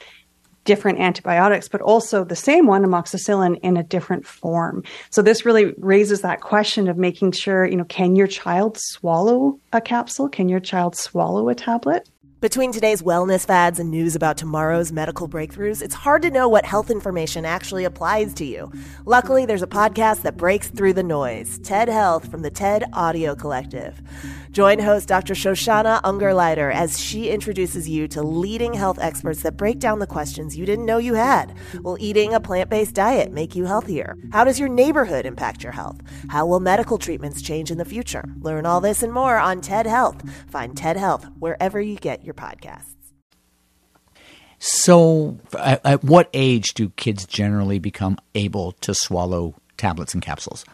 different 0.64 0.98
antibiotics, 0.98 1.68
but 1.68 1.80
also 1.80 2.24
the 2.24 2.36
same 2.36 2.66
one, 2.66 2.84
amoxicillin, 2.84 3.58
in 3.60 3.76
a 3.76 3.82
different 3.82 4.26
form. 4.26 4.82
So 5.10 5.22
this 5.22 5.44
really 5.44 5.74
raises 5.78 6.22
that 6.22 6.40
question 6.40 6.88
of 6.88 6.96
making 6.96 7.32
sure, 7.32 7.66
you 7.66 7.76
know, 7.76 7.84
can 7.84 8.16
your 8.16 8.26
child 8.26 8.78
swallow 8.78 9.58
a 9.72 9.80
capsule? 9.80 10.28
Can 10.28 10.48
your 10.48 10.60
child 10.60 10.96
swallow 10.96 11.48
a 11.48 11.54
tablet? 11.54 12.08
Between 12.40 12.72
today's 12.72 13.00
wellness 13.00 13.46
fads 13.46 13.78
and 13.78 13.90
news 13.90 14.14
about 14.14 14.36
tomorrow's 14.36 14.92
medical 14.92 15.26
breakthroughs, 15.26 15.80
it's 15.80 15.94
hard 15.94 16.20
to 16.20 16.30
know 16.30 16.46
what 16.46 16.66
health 16.66 16.90
information 16.90 17.46
actually 17.46 17.84
applies 17.84 18.34
to 18.34 18.44
you. 18.44 18.70
Luckily, 19.06 19.46
there's 19.46 19.62
a 19.62 19.66
podcast 19.66 20.22
that 20.22 20.36
breaks 20.36 20.68
through 20.68 20.92
the 20.92 21.02
noise 21.02 21.58
TED 21.60 21.88
Health 21.88 22.30
from 22.30 22.42
the 22.42 22.50
TED 22.50 22.84
Audio 22.92 23.34
Collective. 23.34 24.02
Join 24.54 24.78
host 24.78 25.08
Dr. 25.08 25.34
Shoshana 25.34 26.00
Ungerleider 26.02 26.72
as 26.72 27.00
she 27.00 27.28
introduces 27.28 27.88
you 27.88 28.06
to 28.06 28.22
leading 28.22 28.72
health 28.72 29.00
experts 29.00 29.42
that 29.42 29.56
break 29.56 29.80
down 29.80 29.98
the 29.98 30.06
questions 30.06 30.56
you 30.56 30.64
didn't 30.64 30.86
know 30.86 30.98
you 30.98 31.14
had. 31.14 31.52
Will 31.82 31.96
eating 31.98 32.34
a 32.34 32.38
plant 32.38 32.70
based 32.70 32.94
diet 32.94 33.32
make 33.32 33.56
you 33.56 33.64
healthier? 33.64 34.16
How 34.32 34.44
does 34.44 34.60
your 34.60 34.68
neighborhood 34.68 35.26
impact 35.26 35.64
your 35.64 35.72
health? 35.72 36.00
How 36.28 36.46
will 36.46 36.60
medical 36.60 36.98
treatments 36.98 37.42
change 37.42 37.72
in 37.72 37.78
the 37.78 37.84
future? 37.84 38.22
Learn 38.42 38.64
all 38.64 38.80
this 38.80 39.02
and 39.02 39.12
more 39.12 39.38
on 39.38 39.60
TED 39.60 39.86
Health. 39.86 40.22
Find 40.48 40.76
TED 40.76 40.98
Health 40.98 41.26
wherever 41.40 41.80
you 41.80 41.96
get 41.96 42.22
your 42.22 42.34
podcasts. 42.34 42.94
So, 44.60 45.40
at 45.58 46.04
what 46.04 46.30
age 46.32 46.74
do 46.74 46.90
kids 46.90 47.26
generally 47.26 47.80
become 47.80 48.18
able 48.36 48.70
to 48.82 48.94
swallow 48.94 49.56
tablets 49.76 50.14
and 50.14 50.22
capsules? 50.22 50.64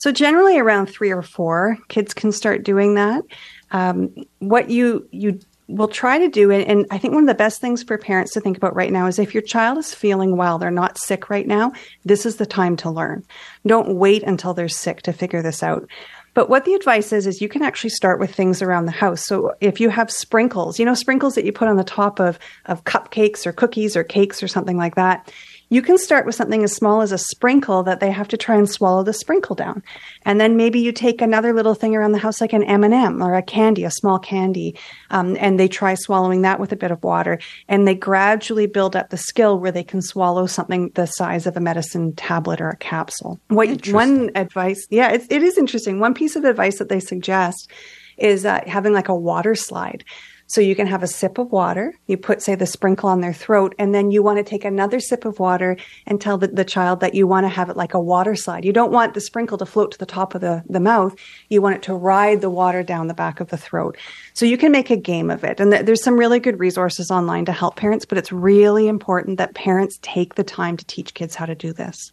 So, 0.00 0.12
generally 0.12 0.58
around 0.58 0.86
three 0.86 1.10
or 1.10 1.22
four, 1.22 1.78
kids 1.88 2.14
can 2.14 2.32
start 2.32 2.64
doing 2.64 2.94
that. 2.94 3.22
Um, 3.70 4.14
what 4.38 4.70
you 4.70 5.06
you 5.12 5.38
will 5.68 5.88
try 5.88 6.18
to 6.18 6.28
do, 6.28 6.50
and, 6.50 6.64
and 6.64 6.86
I 6.90 6.98
think 6.98 7.14
one 7.14 7.22
of 7.22 7.28
the 7.28 7.34
best 7.34 7.60
things 7.60 7.82
for 7.82 7.96
parents 7.96 8.32
to 8.32 8.40
think 8.40 8.56
about 8.56 8.74
right 8.74 8.92
now 8.92 9.06
is 9.06 9.18
if 9.18 9.34
your 9.34 9.42
child 9.42 9.78
is 9.78 9.94
feeling 9.94 10.36
well, 10.36 10.58
they're 10.58 10.70
not 10.70 10.98
sick 10.98 11.30
right 11.30 11.46
now, 11.46 11.72
this 12.04 12.26
is 12.26 12.36
the 12.36 12.46
time 12.46 12.76
to 12.78 12.90
learn. 12.90 13.24
Don't 13.64 13.94
wait 13.96 14.22
until 14.24 14.52
they're 14.52 14.68
sick 14.68 15.02
to 15.02 15.12
figure 15.12 15.42
this 15.42 15.62
out. 15.62 15.88
But 16.34 16.48
what 16.48 16.64
the 16.64 16.74
advice 16.74 17.12
is, 17.12 17.26
is 17.26 17.40
you 17.40 17.48
can 17.48 17.62
actually 17.62 17.90
start 17.90 18.20
with 18.20 18.34
things 18.34 18.62
around 18.62 18.86
the 18.86 18.92
house. 18.92 19.26
So 19.26 19.52
if 19.60 19.80
you 19.80 19.90
have 19.90 20.10
sprinkles, 20.10 20.78
you 20.78 20.84
know, 20.84 20.94
sprinkles 20.94 21.34
that 21.34 21.44
you 21.44 21.52
put 21.52 21.68
on 21.68 21.76
the 21.76 21.84
top 21.84 22.20
of, 22.20 22.38
of 22.66 22.84
cupcakes 22.84 23.46
or 23.46 23.52
cookies 23.52 23.96
or 23.96 24.04
cakes 24.04 24.42
or 24.42 24.48
something 24.48 24.76
like 24.76 24.94
that, 24.94 25.32
you 25.70 25.82
can 25.82 25.96
start 25.96 26.26
with 26.26 26.34
something 26.34 26.64
as 26.64 26.72
small 26.72 27.00
as 27.00 27.12
a 27.12 27.18
sprinkle 27.18 27.84
that 27.84 28.00
they 28.00 28.10
have 28.10 28.26
to 28.28 28.36
try 28.36 28.56
and 28.56 28.68
swallow 28.68 29.04
the 29.04 29.12
sprinkle 29.12 29.54
down. 29.54 29.84
And 30.24 30.40
then 30.40 30.56
maybe 30.56 30.80
you 30.80 30.90
take 30.90 31.22
another 31.22 31.52
little 31.52 31.74
thing 31.74 31.94
around 31.94 32.10
the 32.10 32.18
house 32.18 32.40
like 32.40 32.52
an 32.52 32.64
M&M 32.64 33.22
or 33.22 33.34
a 33.34 33.42
candy, 33.42 33.84
a 33.84 33.90
small 33.90 34.18
candy, 34.18 34.76
um, 35.10 35.36
and 35.38 35.58
they 35.58 35.68
try 35.68 35.94
swallowing 35.94 36.42
that 36.42 36.58
with 36.58 36.72
a 36.72 36.76
bit 36.76 36.90
of 36.90 37.02
water. 37.04 37.38
And 37.68 37.86
they 37.86 37.94
gradually 37.94 38.66
build 38.66 38.96
up 38.96 39.10
the 39.10 39.16
skill 39.16 39.60
where 39.60 39.72
they 39.72 39.84
can 39.84 40.02
swallow 40.02 40.46
something 40.46 40.90
the 40.96 41.06
size 41.06 41.46
of 41.46 41.56
a 41.56 41.60
medicine 41.60 42.14
tablet 42.14 42.60
or 42.60 42.70
a 42.70 42.76
capsule. 42.76 43.40
What, 43.46 43.86
one 43.88 44.32
advice, 44.34 44.84
yeah, 44.90 45.12
it, 45.12 45.22
it 45.30 45.42
is 45.42 45.56
interesting. 45.56 46.00
One 46.00 46.14
piece 46.14 46.34
of 46.34 46.44
advice 46.44 46.78
that 46.78 46.88
they 46.88 47.00
suggest 47.00 47.70
is 48.18 48.44
uh, 48.44 48.60
having 48.66 48.92
like 48.92 49.08
a 49.08 49.14
water 49.14 49.54
slide. 49.54 50.04
So 50.50 50.60
you 50.60 50.74
can 50.74 50.88
have 50.88 51.04
a 51.04 51.06
sip 51.06 51.38
of 51.38 51.52
water, 51.52 51.94
you 52.08 52.16
put, 52.16 52.42
say, 52.42 52.56
the 52.56 52.66
sprinkle 52.66 53.08
on 53.08 53.20
their 53.20 53.32
throat, 53.32 53.72
and 53.78 53.94
then 53.94 54.10
you 54.10 54.20
want 54.20 54.38
to 54.38 54.42
take 54.42 54.64
another 54.64 54.98
sip 54.98 55.24
of 55.24 55.38
water 55.38 55.76
and 56.08 56.20
tell 56.20 56.38
the, 56.38 56.48
the 56.48 56.64
child 56.64 56.98
that 56.98 57.14
you 57.14 57.28
want 57.28 57.44
to 57.44 57.48
have 57.48 57.70
it 57.70 57.76
like 57.76 57.94
a 57.94 58.00
water 58.00 58.34
slide. 58.34 58.64
You 58.64 58.72
don't 58.72 58.90
want 58.90 59.14
the 59.14 59.20
sprinkle 59.20 59.58
to 59.58 59.64
float 59.64 59.92
to 59.92 59.98
the 59.98 60.06
top 60.06 60.34
of 60.34 60.40
the, 60.40 60.64
the 60.68 60.80
mouth. 60.80 61.14
You 61.50 61.62
want 61.62 61.76
it 61.76 61.82
to 61.82 61.94
ride 61.94 62.40
the 62.40 62.50
water 62.50 62.82
down 62.82 63.06
the 63.06 63.14
back 63.14 63.38
of 63.38 63.46
the 63.50 63.56
throat. 63.56 63.96
So 64.34 64.44
you 64.44 64.58
can 64.58 64.72
make 64.72 64.90
a 64.90 64.96
game 64.96 65.30
of 65.30 65.44
it. 65.44 65.60
And 65.60 65.70
th- 65.70 65.86
there's 65.86 66.02
some 66.02 66.18
really 66.18 66.40
good 66.40 66.58
resources 66.58 67.12
online 67.12 67.44
to 67.44 67.52
help 67.52 67.76
parents, 67.76 68.04
but 68.04 68.18
it's 68.18 68.32
really 68.32 68.88
important 68.88 69.38
that 69.38 69.54
parents 69.54 70.00
take 70.02 70.34
the 70.34 70.42
time 70.42 70.76
to 70.76 70.84
teach 70.84 71.14
kids 71.14 71.36
how 71.36 71.46
to 71.46 71.54
do 71.54 71.72
this. 71.72 72.10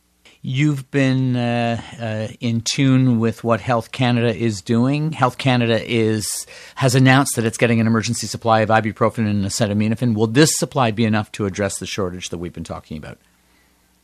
You've 0.49 0.89
been 0.91 1.35
uh, 1.35 1.81
uh, 1.99 2.27
in 2.39 2.61
tune 2.61 3.19
with 3.19 3.43
what 3.43 3.59
Health 3.59 3.91
Canada 3.91 4.33
is 4.33 4.61
doing. 4.61 5.11
Health 5.11 5.37
Canada 5.37 5.83
is 5.85 6.47
has 6.75 6.95
announced 6.95 7.35
that 7.35 7.43
it's 7.43 7.57
getting 7.57 7.81
an 7.81 7.85
emergency 7.85 8.27
supply 8.27 8.61
of 8.61 8.69
ibuprofen 8.69 9.29
and 9.29 9.43
acetaminophen. 9.43 10.15
Will 10.15 10.27
this 10.27 10.57
supply 10.57 10.91
be 10.91 11.03
enough 11.03 11.33
to 11.33 11.47
address 11.47 11.79
the 11.79 11.85
shortage 11.85 12.29
that 12.29 12.37
we've 12.37 12.53
been 12.53 12.63
talking 12.63 12.95
about? 12.95 13.17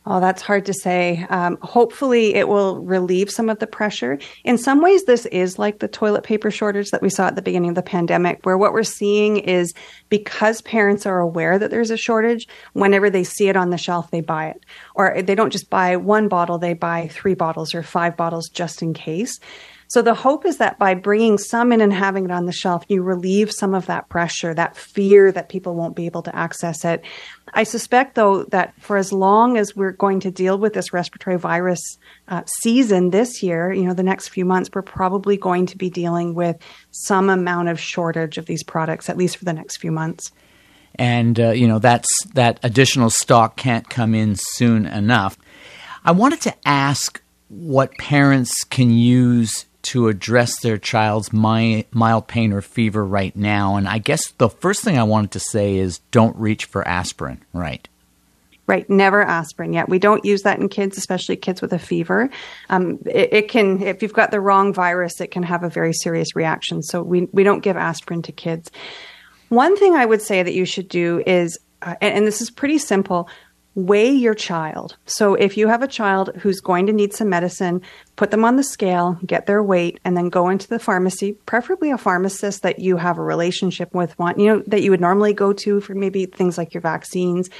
Oh, 0.06 0.20
that's 0.20 0.42
hard 0.42 0.66
to 0.66 0.74
say. 0.74 1.24
Um, 1.30 1.56
hopefully, 1.62 2.34
it 2.34 2.46
will 2.46 2.80
relieve 2.80 3.30
some 3.30 3.48
of 3.48 3.58
the 3.58 3.66
pressure. 3.66 4.18
In 4.44 4.58
some 4.58 4.82
ways, 4.82 5.04
this 5.04 5.24
is 5.26 5.58
like 5.58 5.78
the 5.78 5.88
toilet 5.88 6.24
paper 6.24 6.50
shortage 6.50 6.90
that 6.90 7.00
we 7.00 7.08
saw 7.08 7.28
at 7.28 7.36
the 7.36 7.42
beginning 7.42 7.70
of 7.70 7.74
the 7.74 7.82
pandemic, 7.82 8.44
where 8.44 8.58
what 8.58 8.74
we're 8.74 8.82
seeing 8.82 9.38
is 9.38 9.72
because 10.10 10.60
parents 10.60 11.06
are 11.06 11.20
aware 11.20 11.58
that 11.58 11.70
there's 11.70 11.90
a 11.90 11.96
shortage, 11.96 12.46
whenever 12.74 13.08
they 13.08 13.24
see 13.24 13.48
it 13.48 13.56
on 13.56 13.70
the 13.70 13.78
shelf, 13.78 14.10
they 14.10 14.20
buy 14.20 14.48
it. 14.48 14.62
Or 14.94 15.22
they 15.22 15.34
don't 15.34 15.52
just 15.52 15.70
buy 15.70 15.96
one 15.96 16.28
bottle, 16.28 16.58
they 16.58 16.74
buy 16.74 17.08
three 17.08 17.34
bottles 17.34 17.74
or 17.74 17.82
five 17.82 18.14
bottles 18.14 18.50
just 18.50 18.82
in 18.82 18.92
case. 18.92 19.40
So 19.88 20.02
the 20.02 20.14
hope 20.14 20.44
is 20.44 20.58
that 20.58 20.78
by 20.78 20.94
bringing 20.94 21.38
some 21.38 21.72
in 21.72 21.80
and 21.80 21.92
having 21.92 22.24
it 22.24 22.30
on 22.30 22.46
the 22.46 22.52
shelf, 22.52 22.84
you 22.88 23.02
relieve 23.02 23.52
some 23.52 23.74
of 23.74 23.86
that 23.86 24.08
pressure, 24.08 24.54
that 24.54 24.76
fear 24.76 25.30
that 25.32 25.48
people 25.48 25.74
won't 25.74 25.96
be 25.96 26.06
able 26.06 26.22
to 26.22 26.34
access 26.34 26.84
it. 26.84 27.04
I 27.52 27.64
suspect, 27.64 28.14
though, 28.14 28.44
that 28.44 28.74
for 28.80 28.96
as 28.96 29.12
long 29.12 29.56
as 29.56 29.76
we're 29.76 29.92
going 29.92 30.20
to 30.20 30.30
deal 30.30 30.58
with 30.58 30.72
this 30.72 30.92
respiratory 30.92 31.38
virus 31.38 31.80
uh, 32.28 32.42
season 32.62 33.10
this 33.10 33.42
year, 33.42 33.72
you 33.72 33.84
know, 33.84 33.94
the 33.94 34.02
next 34.02 34.28
few 34.28 34.44
months, 34.44 34.70
we're 34.74 34.82
probably 34.82 35.36
going 35.36 35.66
to 35.66 35.76
be 35.76 35.90
dealing 35.90 36.34
with 36.34 36.56
some 36.90 37.30
amount 37.30 37.68
of 37.68 37.78
shortage 37.78 38.38
of 38.38 38.46
these 38.46 38.62
products, 38.62 39.08
at 39.08 39.16
least 39.16 39.36
for 39.36 39.44
the 39.44 39.52
next 39.52 39.76
few 39.76 39.92
months. 39.92 40.32
And 40.96 41.38
uh, 41.40 41.50
you 41.50 41.66
know 41.66 41.78
that's 41.78 42.08
that 42.34 42.60
additional 42.62 43.10
stock 43.10 43.56
can't 43.56 43.88
come 43.88 44.14
in 44.14 44.36
soon 44.36 44.86
enough. 44.86 45.36
I 46.04 46.12
wanted 46.12 46.40
to 46.42 46.54
ask 46.64 47.20
what 47.48 47.96
parents 47.98 48.62
can 48.64 48.90
use 48.90 49.66
to 49.84 50.08
address 50.08 50.60
their 50.60 50.78
child's 50.78 51.32
mild 51.32 52.26
pain 52.26 52.52
or 52.52 52.60
fever 52.60 53.04
right 53.04 53.34
now. 53.36 53.76
And 53.76 53.86
I 53.88 53.98
guess 53.98 54.30
the 54.32 54.48
first 54.48 54.82
thing 54.82 54.98
I 54.98 55.04
wanted 55.04 55.32
to 55.32 55.40
say 55.40 55.76
is 55.76 55.98
don't 56.10 56.36
reach 56.36 56.64
for 56.64 56.86
aspirin, 56.86 57.42
right? 57.52 57.86
Right, 58.66 58.88
never 58.88 59.22
aspirin 59.22 59.74
yet. 59.74 59.90
We 59.90 59.98
don't 59.98 60.24
use 60.24 60.42
that 60.42 60.58
in 60.58 60.70
kids, 60.70 60.96
especially 60.96 61.36
kids 61.36 61.60
with 61.60 61.74
a 61.74 61.78
fever. 61.78 62.30
Um, 62.70 62.98
it, 63.04 63.32
it, 63.32 63.48
can, 63.48 63.82
if 63.82 64.02
you've 64.02 64.14
got 64.14 64.30
the 64.30 64.40
wrong 64.40 64.72
virus, 64.72 65.20
it 65.20 65.30
can 65.30 65.42
have 65.42 65.64
a 65.64 65.68
very 65.68 65.92
serious 65.92 66.34
reaction. 66.34 66.82
So 66.82 67.02
we, 67.02 67.28
we 67.32 67.44
don't 67.44 67.60
give 67.60 67.76
aspirin 67.76 68.22
to 68.22 68.32
kids. 68.32 68.70
One 69.50 69.76
thing 69.76 69.94
I 69.94 70.06
would 70.06 70.22
say 70.22 70.42
that 70.42 70.54
you 70.54 70.64
should 70.64 70.88
do 70.88 71.22
is, 71.26 71.58
uh, 71.82 71.96
and, 72.00 72.14
and 72.14 72.26
this 72.26 72.40
is 72.40 72.50
pretty 72.50 72.78
simple, 72.78 73.28
weigh 73.74 74.10
your 74.10 74.34
child. 74.34 74.96
So 75.06 75.34
if 75.34 75.56
you 75.56 75.68
have 75.68 75.82
a 75.82 75.88
child 75.88 76.30
who's 76.36 76.60
going 76.60 76.86
to 76.86 76.92
need 76.92 77.12
some 77.12 77.28
medicine, 77.28 77.82
put 78.16 78.30
them 78.30 78.44
on 78.44 78.56
the 78.56 78.62
scale, 78.62 79.18
get 79.26 79.46
their 79.46 79.62
weight, 79.62 79.98
and 80.04 80.16
then 80.16 80.28
go 80.28 80.48
into 80.48 80.68
the 80.68 80.78
pharmacy, 80.78 81.32
preferably 81.46 81.90
a 81.90 81.98
pharmacist 81.98 82.62
that 82.62 82.78
you 82.78 82.96
have 82.96 83.18
a 83.18 83.22
relationship 83.22 83.92
with, 83.92 84.16
one, 84.18 84.38
you 84.38 84.46
know, 84.46 84.62
that 84.66 84.82
you 84.82 84.90
would 84.90 85.00
normally 85.00 85.32
go 85.32 85.52
to 85.52 85.80
for 85.80 85.94
maybe 85.94 86.26
things 86.26 86.56
like 86.56 86.72
your 86.72 86.80
vaccines. 86.80 87.50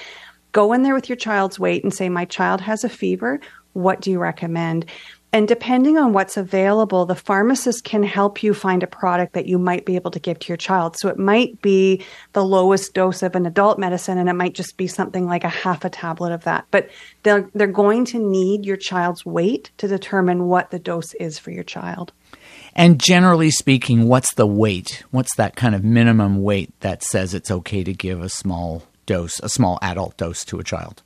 Go 0.52 0.73
in 0.73 0.83
there 0.83 0.94
with 0.94 1.09
your 1.09 1.16
child's 1.16 1.59
weight 1.59 1.83
and 1.83 1.92
say, 1.92 2.09
My 2.09 2.25
child 2.25 2.61
has 2.61 2.85
a 2.85 2.88
fever. 2.88 3.40
What 3.73 4.00
do 4.00 4.12
you 4.12 4.21
recommend? 4.21 4.87
And 5.35 5.49
depending 5.49 5.99
on 5.99 6.12
what's 6.12 6.37
available, 6.37 7.07
the 7.07 7.17
pharmacist 7.17 7.83
can 7.83 8.05
help 8.05 8.45
you 8.45 8.55
find 8.55 8.85
a 8.85 8.87
product 8.87 9.33
that 9.33 9.47
you 9.47 9.59
might 9.59 9.85
be 9.85 9.97
able 9.97 10.12
to 10.12 10.21
give 10.21 10.38
to 10.38 10.47
your 10.47 10.57
child. 10.57 10.97
So 10.97 11.09
it 11.09 11.19
might 11.19 11.61
be 11.61 12.05
the 12.35 12.45
lowest 12.45 12.95
dose 12.95 13.21
of 13.21 13.35
an 13.35 13.45
adult 13.45 13.76
medicine, 13.76 14.17
and 14.17 14.29
it 14.29 14.35
might 14.35 14.55
just 14.55 14.76
be 14.76 14.87
something 14.87 15.26
like 15.26 15.43
a 15.43 15.49
half 15.49 15.85
a 15.85 15.91
tablet 15.91 16.31
of 16.31 16.45
that. 16.45 16.67
But 16.71 16.88
they're, 17.25 17.50
they're 17.53 17.67
going 17.67 18.05
to 18.05 18.19
need 18.21 18.64
your 18.64 18.76
child's 18.76 19.26
weight 19.26 19.73
to 19.79 19.88
determine 19.88 20.47
what 20.47 20.71
the 20.71 20.79
dose 20.79 21.14
is 21.14 21.37
for 21.37 21.50
your 21.50 21.64
child. 21.64 22.12
And 22.76 23.00
generally 23.00 23.50
speaking, 23.50 24.07
what's 24.07 24.35
the 24.35 24.47
weight? 24.47 25.03
What's 25.11 25.35
that 25.35 25.57
kind 25.57 25.75
of 25.75 25.83
minimum 25.83 26.45
weight 26.45 26.73
that 26.79 27.03
says 27.03 27.35
it's 27.35 27.50
okay 27.50 27.83
to 27.83 27.93
give 27.93 28.23
a 28.23 28.29
small 28.29 28.85
dose, 29.05 29.41
a 29.41 29.49
small 29.49 29.81
adult 29.83 30.17
dose 30.17 30.45
to 30.45 30.61
a 30.61 30.64
child? 30.64 31.03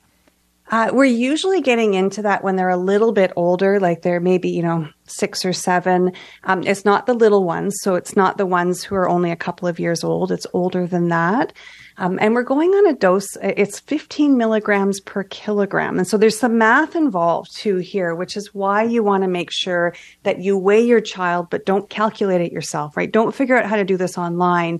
Uh, 0.69 0.91
we're 0.93 1.05
usually 1.05 1.61
getting 1.61 1.95
into 1.95 2.21
that 2.21 2.43
when 2.43 2.55
they're 2.55 2.69
a 2.69 2.77
little 2.77 3.11
bit 3.11 3.31
older, 3.35 3.79
like 3.79 4.03
they're 4.03 4.19
maybe, 4.19 4.49
you 4.49 4.61
know, 4.61 4.87
six 5.05 5.43
or 5.43 5.53
seven. 5.53 6.13
Um, 6.43 6.63
it's 6.63 6.85
not 6.85 7.07
the 7.07 7.15
little 7.15 7.43
ones, 7.43 7.75
so 7.81 7.95
it's 7.95 8.15
not 8.15 8.37
the 8.37 8.45
ones 8.45 8.83
who 8.83 8.95
are 8.95 9.09
only 9.09 9.31
a 9.31 9.35
couple 9.35 9.67
of 9.67 9.79
years 9.79 10.03
old. 10.03 10.31
It's 10.31 10.45
older 10.53 10.85
than 10.85 11.09
that. 11.09 11.53
Um, 11.97 12.17
and 12.21 12.33
we're 12.33 12.43
going 12.43 12.69
on 12.69 12.87
a 12.87 12.93
dose, 12.93 13.35
it's 13.41 13.79
15 13.81 14.37
milligrams 14.37 15.01
per 15.01 15.23
kilogram. 15.23 15.97
And 15.97 16.07
so 16.07 16.17
there's 16.17 16.39
some 16.39 16.57
math 16.57 16.95
involved 16.95 17.49
too 17.53 17.77
here, 17.77 18.15
which 18.15 18.37
is 18.37 18.53
why 18.53 18.83
you 18.83 19.03
want 19.03 19.23
to 19.23 19.27
make 19.27 19.51
sure 19.51 19.93
that 20.23 20.39
you 20.39 20.57
weigh 20.57 20.85
your 20.85 21.01
child, 21.01 21.49
but 21.49 21.65
don't 21.65 21.89
calculate 21.89 22.41
it 22.41 22.53
yourself, 22.53 22.95
right? 22.95 23.11
Don't 23.11 23.35
figure 23.35 23.57
out 23.57 23.65
how 23.65 23.75
to 23.75 23.83
do 23.83 23.97
this 23.97 24.17
online 24.17 24.79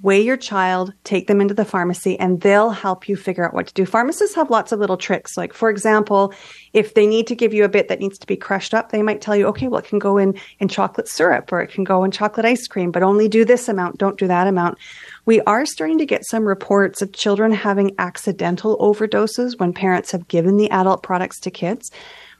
weigh 0.00 0.20
your 0.20 0.36
child, 0.36 0.92
take 1.02 1.26
them 1.26 1.40
into 1.40 1.54
the 1.54 1.64
pharmacy, 1.64 2.18
and 2.20 2.40
they'll 2.40 2.70
help 2.70 3.08
you 3.08 3.16
figure 3.16 3.44
out 3.44 3.52
what 3.52 3.66
to 3.66 3.74
do. 3.74 3.84
Pharmacists 3.84 4.36
have 4.36 4.48
lots 4.48 4.70
of 4.70 4.78
little 4.78 4.96
tricks. 4.96 5.36
Like, 5.36 5.52
for 5.52 5.68
example, 5.68 6.32
if 6.72 6.94
they 6.94 7.06
need 7.06 7.26
to 7.26 7.34
give 7.34 7.52
you 7.52 7.64
a 7.64 7.68
bit 7.68 7.88
that 7.88 7.98
needs 7.98 8.16
to 8.18 8.26
be 8.26 8.36
crushed 8.36 8.74
up, 8.74 8.92
they 8.92 9.02
might 9.02 9.20
tell 9.20 9.34
you, 9.34 9.46
okay, 9.48 9.66
well, 9.66 9.80
it 9.80 9.86
can 9.86 9.98
go 9.98 10.16
in, 10.16 10.38
in 10.60 10.68
chocolate 10.68 11.08
syrup 11.08 11.50
or 11.50 11.60
it 11.60 11.70
can 11.70 11.82
go 11.82 12.04
in 12.04 12.12
chocolate 12.12 12.46
ice 12.46 12.68
cream, 12.68 12.92
but 12.92 13.02
only 13.02 13.28
do 13.28 13.44
this 13.44 13.68
amount, 13.68 13.98
don't 13.98 14.18
do 14.18 14.28
that 14.28 14.46
amount. 14.46 14.78
We 15.26 15.40
are 15.42 15.66
starting 15.66 15.98
to 15.98 16.06
get 16.06 16.24
some 16.26 16.46
reports 16.46 17.02
of 17.02 17.12
children 17.12 17.50
having 17.50 17.94
accidental 17.98 18.78
overdoses 18.78 19.58
when 19.58 19.72
parents 19.72 20.12
have 20.12 20.28
given 20.28 20.56
the 20.56 20.70
adult 20.70 21.02
products 21.02 21.40
to 21.40 21.50
kids. 21.50 21.90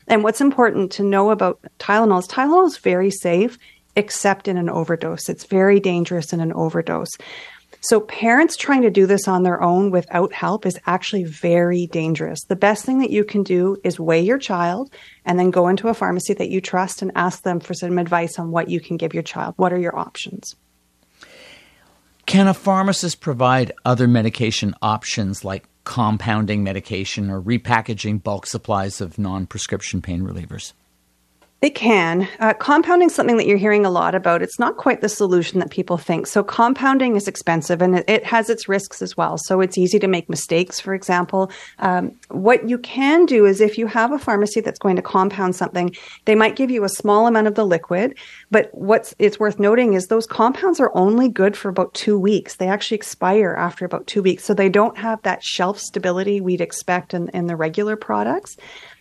And 0.06 0.24
what's 0.24 0.40
important 0.40 0.90
to 0.92 1.02
know 1.02 1.30
about 1.30 1.60
Tylenol 1.78 2.20
is 2.20 2.28
Tylenol 2.28 2.66
is 2.66 2.78
very 2.78 3.10
safe 3.10 3.58
except 3.98 4.46
in 4.46 4.56
an 4.56 4.70
overdose. 4.70 5.28
It's 5.28 5.44
very 5.44 5.80
dangerous 5.80 6.32
in 6.32 6.40
an 6.40 6.52
overdose. 6.52 7.10
So, 7.80 8.00
parents 8.00 8.56
trying 8.56 8.82
to 8.82 8.90
do 8.90 9.06
this 9.06 9.28
on 9.28 9.42
their 9.42 9.60
own 9.62 9.90
without 9.90 10.32
help 10.32 10.66
is 10.66 10.78
actually 10.86 11.24
very 11.24 11.86
dangerous. 11.86 12.40
The 12.44 12.56
best 12.56 12.84
thing 12.84 12.98
that 13.00 13.10
you 13.10 13.24
can 13.24 13.42
do 13.42 13.76
is 13.84 14.00
weigh 14.00 14.22
your 14.22 14.38
child 14.38 14.90
and 15.24 15.38
then 15.38 15.50
go 15.50 15.68
into 15.68 15.88
a 15.88 15.94
pharmacy 15.94 16.34
that 16.34 16.48
you 16.48 16.60
trust 16.60 17.02
and 17.02 17.12
ask 17.14 17.42
them 17.42 17.60
for 17.60 17.74
some 17.74 17.98
advice 17.98 18.38
on 18.38 18.50
what 18.50 18.68
you 18.68 18.80
can 18.80 18.96
give 18.96 19.14
your 19.14 19.22
child. 19.22 19.54
What 19.56 19.72
are 19.72 19.78
your 19.78 19.96
options? 19.96 20.56
Can 22.26 22.46
a 22.46 22.54
pharmacist 22.54 23.20
provide 23.20 23.72
other 23.84 24.08
medication 24.08 24.74
options 24.82 25.44
like 25.44 25.68
compounding 25.84 26.62
medication 26.62 27.30
or 27.30 27.40
repackaging 27.40 28.22
bulk 28.22 28.46
supplies 28.46 29.00
of 29.00 29.18
non 29.18 29.46
prescription 29.46 30.02
pain 30.02 30.22
relievers? 30.22 30.72
They 31.60 31.70
can. 31.70 32.28
Uh, 32.38 32.54
compounding 32.54 33.08
is 33.08 33.14
something 33.16 33.36
that 33.36 33.46
you're 33.46 33.58
hearing 33.58 33.84
a 33.84 33.90
lot 33.90 34.14
about. 34.14 34.42
It's 34.42 34.60
not 34.60 34.76
quite 34.76 35.00
the 35.00 35.08
solution 35.08 35.58
that 35.58 35.70
people 35.70 35.98
think. 35.98 36.28
So, 36.28 36.44
compounding 36.44 37.16
is 37.16 37.26
expensive 37.26 37.82
and 37.82 37.96
it, 37.96 38.04
it 38.08 38.24
has 38.24 38.48
its 38.48 38.68
risks 38.68 39.02
as 39.02 39.16
well. 39.16 39.36
So, 39.38 39.60
it's 39.60 39.76
easy 39.76 39.98
to 39.98 40.06
make 40.06 40.30
mistakes, 40.30 40.78
for 40.78 40.94
example. 40.94 41.50
Um, 41.80 42.12
what 42.28 42.68
you 42.68 42.78
can 42.78 43.26
do 43.26 43.44
is 43.44 43.60
if 43.60 43.76
you 43.76 43.88
have 43.88 44.12
a 44.12 44.20
pharmacy 44.20 44.60
that's 44.60 44.78
going 44.78 44.94
to 44.96 45.02
compound 45.02 45.56
something, 45.56 45.96
they 46.26 46.36
might 46.36 46.54
give 46.54 46.70
you 46.70 46.84
a 46.84 46.88
small 46.88 47.26
amount 47.26 47.48
of 47.48 47.56
the 47.56 47.66
liquid. 47.66 48.16
But 48.52 48.70
what's 48.72 49.12
it's 49.18 49.40
worth 49.40 49.58
noting 49.58 49.94
is 49.94 50.06
those 50.06 50.28
compounds 50.28 50.78
are 50.78 50.92
only 50.94 51.28
good 51.28 51.56
for 51.56 51.70
about 51.70 51.92
two 51.92 52.16
weeks. 52.16 52.54
They 52.54 52.68
actually 52.68 52.98
expire 52.98 53.56
after 53.58 53.84
about 53.84 54.06
two 54.06 54.22
weeks. 54.22 54.44
So, 54.44 54.54
they 54.54 54.68
don't 54.68 54.96
have 54.96 55.20
that 55.22 55.42
shelf 55.42 55.80
stability 55.80 56.40
we'd 56.40 56.60
expect 56.60 57.14
in, 57.14 57.30
in 57.30 57.48
the 57.48 57.56
regular 57.56 57.96
products. 57.96 58.56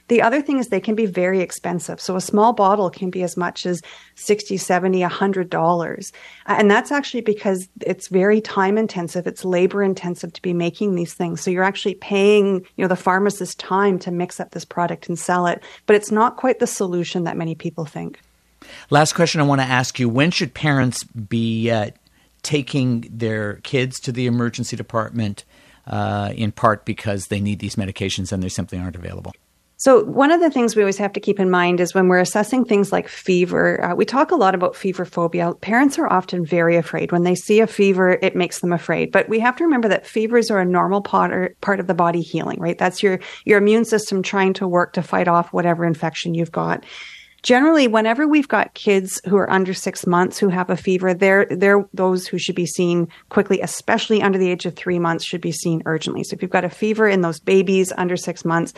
The 0.08 0.22
other 0.22 0.42
thing 0.42 0.58
is 0.58 0.68
they 0.70 0.80
can 0.80 0.96
be 0.96 1.06
very 1.06 1.42
expensive. 1.42 2.00
So 2.00 2.16
a 2.16 2.22
small 2.22 2.54
bottle 2.54 2.90
can 2.90 3.10
be 3.10 3.24
as 3.24 3.36
much 3.36 3.66
as 3.66 3.82
60, 4.16 4.58
70, 4.58 5.02
100 5.02 5.50
dollars. 5.50 6.14
And 6.46 6.70
that's 6.72 6.92
actually 6.92 7.22
because 7.22 7.68
it's 7.82 8.08
very 8.08 8.42
time 8.42 8.78
intensive. 8.78 9.28
It's 9.28 9.44
labor 9.44 9.84
intensive 9.84 10.34
to 10.34 10.42
be 10.42 10.54
making 10.54 10.96
these 10.96 11.14
things. 11.14 11.42
So 11.42 11.52
you're 11.52 11.64
actually 11.64 11.96
paying, 11.96 12.66
you 12.76 12.84
know, 12.84 12.88
the 12.88 12.96
pharmacist 12.96 13.60
time 13.60 14.00
to 14.00 14.12
mix 14.12 14.40
up 14.40 14.52
this 14.52 14.66
product 14.66 15.08
and 15.08 15.18
sell 15.20 15.48
it, 15.48 15.62
but 15.86 15.96
it's 15.96 16.12
not 16.12 16.38
quite 16.38 16.60
the 16.60 16.68
solution 16.68 17.24
that 17.26 17.38
many 17.38 17.56
people 17.56 17.86
think. 17.86 18.20
Last 18.90 19.14
question 19.14 19.42
I 19.42 19.46
want 19.46 19.62
to 19.62 19.68
ask 19.68 20.00
you, 20.00 20.10
when 20.10 20.32
should 20.32 20.54
parents 20.54 21.04
be 21.04 21.70
uh, 21.70 21.92
taking 22.44 23.02
their 23.12 23.56
kids 23.56 24.00
to 24.02 24.12
the 24.12 24.26
emergency 24.26 24.76
department 24.76 25.46
uh, 25.86 26.34
in 26.36 26.52
part 26.52 26.86
because 26.86 27.26
they 27.26 27.40
need 27.40 27.60
these 27.60 27.76
medications 27.76 28.32
and 28.32 28.42
they 28.42 28.50
simply 28.50 28.78
aren't 28.78 28.96
available? 28.96 29.34
So, 29.80 30.04
one 30.04 30.32
of 30.32 30.42
the 30.42 30.50
things 30.50 30.76
we 30.76 30.82
always 30.82 30.98
have 30.98 31.14
to 31.14 31.20
keep 31.20 31.40
in 31.40 31.52
mind 31.52 31.80
is 31.80 31.94
when 31.94 32.08
we're 32.08 32.18
assessing 32.18 32.66
things 32.66 32.92
like 32.92 33.08
fever, 33.08 33.84
uh, 33.84 33.94
we 33.94 34.06
talk 34.06 34.32
a 34.32 34.36
lot 34.36 34.56
about 34.56 34.76
fever 34.76 35.06
phobia. 35.06 35.54
Parents 35.62 36.00
are 36.00 36.12
often 36.12 36.44
very 36.44 36.76
afraid. 36.76 37.12
When 37.12 37.22
they 37.22 37.36
see 37.36 37.60
a 37.60 37.68
fever, 37.68 38.18
it 38.24 38.36
makes 38.36 38.60
them 38.60 38.74
afraid. 38.74 39.12
But 39.12 39.30
we 39.30 39.40
have 39.40 39.56
to 39.58 39.64
remember 39.64 39.88
that 39.90 40.08
fevers 40.08 40.50
are 40.50 40.60
a 40.60 40.66
normal 40.66 41.02
part, 41.02 41.62
part 41.62 41.80
of 41.80 41.86
the 41.86 41.94
body 41.94 42.22
healing, 42.22 42.60
right? 42.60 42.78
That's 42.78 43.04
your, 43.04 43.20
your 43.46 43.60
immune 43.60 43.86
system 43.86 44.24
trying 44.24 44.54
to 44.54 44.68
work 44.68 44.94
to 44.94 45.04
fight 45.04 45.28
off 45.28 45.54
whatever 45.54 45.86
infection 45.86 46.34
you've 46.34 46.52
got 46.52 46.84
generally 47.44 47.88
whenever 47.88 48.28
we've 48.28 48.48
got 48.48 48.74
kids 48.74 49.22
who 49.26 49.38
are 49.38 49.50
under 49.50 49.74
six 49.74 50.08
months 50.08 50.40
who 50.40 50.50
have 50.50 50.70
a 50.70 50.76
fever 50.76 51.14
they're 51.14 51.46
they're 51.52 51.88
those 51.94 52.28
who 52.28 52.38
should 52.38 52.56
be 52.56 52.66
seen 52.66 53.08
quickly 53.30 53.62
especially 53.62 54.22
under 54.22 54.40
the 54.40 54.50
age 54.50 54.66
of 54.66 54.76
three 54.76 54.98
months 55.00 55.24
should 55.24 55.40
be 55.40 55.52
seen 55.52 55.82
urgently 55.86 56.24
so 56.24 56.34
if 56.34 56.42
you've 56.42 56.52
got 56.52 56.66
a 56.66 56.70
fever 56.70 57.08
in 57.08 57.22
those 57.22 57.40
babies 57.40 57.94
under 57.96 58.18
six 58.18 58.44
months 58.44 58.74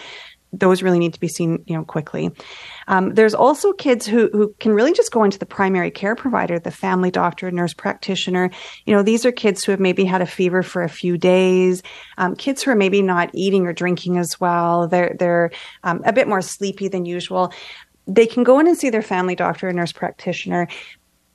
those 0.52 0.82
really 0.82 1.00
need 1.00 1.14
to 1.14 1.20
be 1.20 1.28
seen, 1.28 1.64
you 1.68 1.76
know, 1.76 1.84
quickly. 1.84 2.32
Um, 2.88 3.14
there's 3.14 3.34
also 3.34 3.72
kids 3.72 4.06
who, 4.06 4.30
who 4.32 4.54
can 4.60 4.74
really 4.74 4.94
just 4.94 5.12
go 5.12 5.24
into 5.24 5.38
the 5.38 5.46
primary 5.46 5.92
care 5.92 6.16
provider, 6.16 6.60
the 6.60 6.72
family 6.72 7.12
doctor, 7.12 7.52
nurse 7.52 7.74
practitioner. 7.74 8.50
You 8.86 8.96
know, 8.96 9.04
these 9.04 9.26
are 9.26 9.32
kids 9.32 9.64
who 9.64 9.72
have 9.72 9.80
maybe 9.80 10.06
had 10.06 10.22
a 10.22 10.26
fever 10.26 10.64
for 10.64 10.82
a 10.82 10.90
few 10.90 11.18
days, 11.18 11.84
um, 12.18 12.36
kids 12.36 12.64
who 12.64 12.72
are 12.72 12.76
maybe 12.76 13.02
not 13.02 13.30
eating 13.34 13.68
or 13.68 13.74
drinking 13.74 14.18
as 14.18 14.40
well. 14.40 14.88
They're, 14.88 15.16
they're 15.20 15.52
um, 15.84 16.02
a 16.06 16.14
bit 16.14 16.28
more 16.28 16.42
sleepy 16.42 16.88
than 16.88 17.06
usual 17.06 17.54
they 18.10 18.26
can 18.26 18.44
go 18.44 18.60
in 18.60 18.68
and 18.68 18.76
see 18.76 18.90
their 18.90 19.04
family 19.04 19.36
doctor 19.36 19.70
or 19.70 19.74
nurse 19.74 19.92
practitioner 19.92 20.68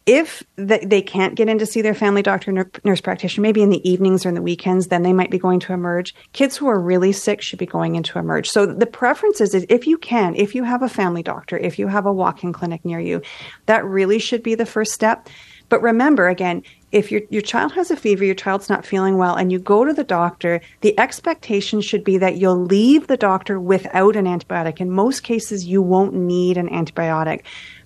if 0.07 0.43
they 0.57 1.01
can't 1.01 1.35
get 1.35 1.49
in 1.49 1.59
to 1.59 1.67
see 1.67 1.81
their 1.81 1.95
family 1.95 2.23
doctor 2.23 2.53
nurse 2.85 3.01
practitioner 3.01 3.43
maybe 3.43 3.63
in 3.63 3.71
the 3.71 3.89
evenings 3.89 4.27
or 4.27 4.29
in 4.29 4.35
the 4.35 4.43
weekends 4.43 4.89
then 4.89 5.03
they 5.03 5.13
might 5.15 5.31
be 5.31 5.39
going 5.39 5.61
to 5.61 5.73
emerge. 5.73 6.15
Kids 6.33 6.57
who 6.57 6.67
are 6.69 6.79
really 6.79 7.13
sick 7.13 7.41
should 7.41 7.59
be 7.59 7.67
going 7.67 7.95
into 7.95 8.19
emerge. 8.19 8.49
So 8.49 8.67
the 8.67 8.87
preference 8.87 9.41
is, 9.41 9.55
if 9.55 9.87
you 9.87 9.97
can 9.97 10.35
if 10.35 10.55
you 10.55 10.65
have 10.65 10.83
a 10.83 10.89
family 10.89 11.23
doctor 11.23 11.57
if 11.57 11.79
you 11.79 11.89
have 11.89 12.07
a 12.07 12.13
walk-in 12.13 12.53
clinic 12.53 12.85
near 12.85 13.01
you 13.01 13.23
that 13.67 13.85
really 13.85 14.19
should 14.19 14.43
be 14.43 14.55
the 14.55 14.67
first 14.67 14.93
step. 14.93 15.29
But 15.71 15.81
remember 15.81 16.29
again 16.29 16.63
if 16.93 17.11
your, 17.11 17.23
your 17.29 17.43
child 17.43 17.73
has 17.73 17.91
a 17.91 17.97
fever, 17.97 18.25
your 18.25 18.37
child's 18.37 18.69
not 18.69 18.87
feeling 18.87 19.19
well, 19.19 19.35
and 19.35 19.51
you 19.51 19.59
go 19.59 19.85
to 19.85 19.93
the 19.93 20.05
doctor, 20.05 20.61
the 20.81 20.97
expectation 21.01 21.81
should 21.81 22.05
be 22.05 22.19
that 22.19 22.37
you'll 22.37 22.63
leave 22.63 23.09
the 23.09 23.17
doctor 23.17 23.59
without 23.59 24.15
an 24.15 24.27
antibiotic. 24.27 24.81
In 24.81 24.93
most 24.93 25.25
cases, 25.25 25.65
you 25.65 25.83
won't 25.83 26.15
need 26.15 26.57
an 26.57 26.69
antibiotic. 26.69 27.43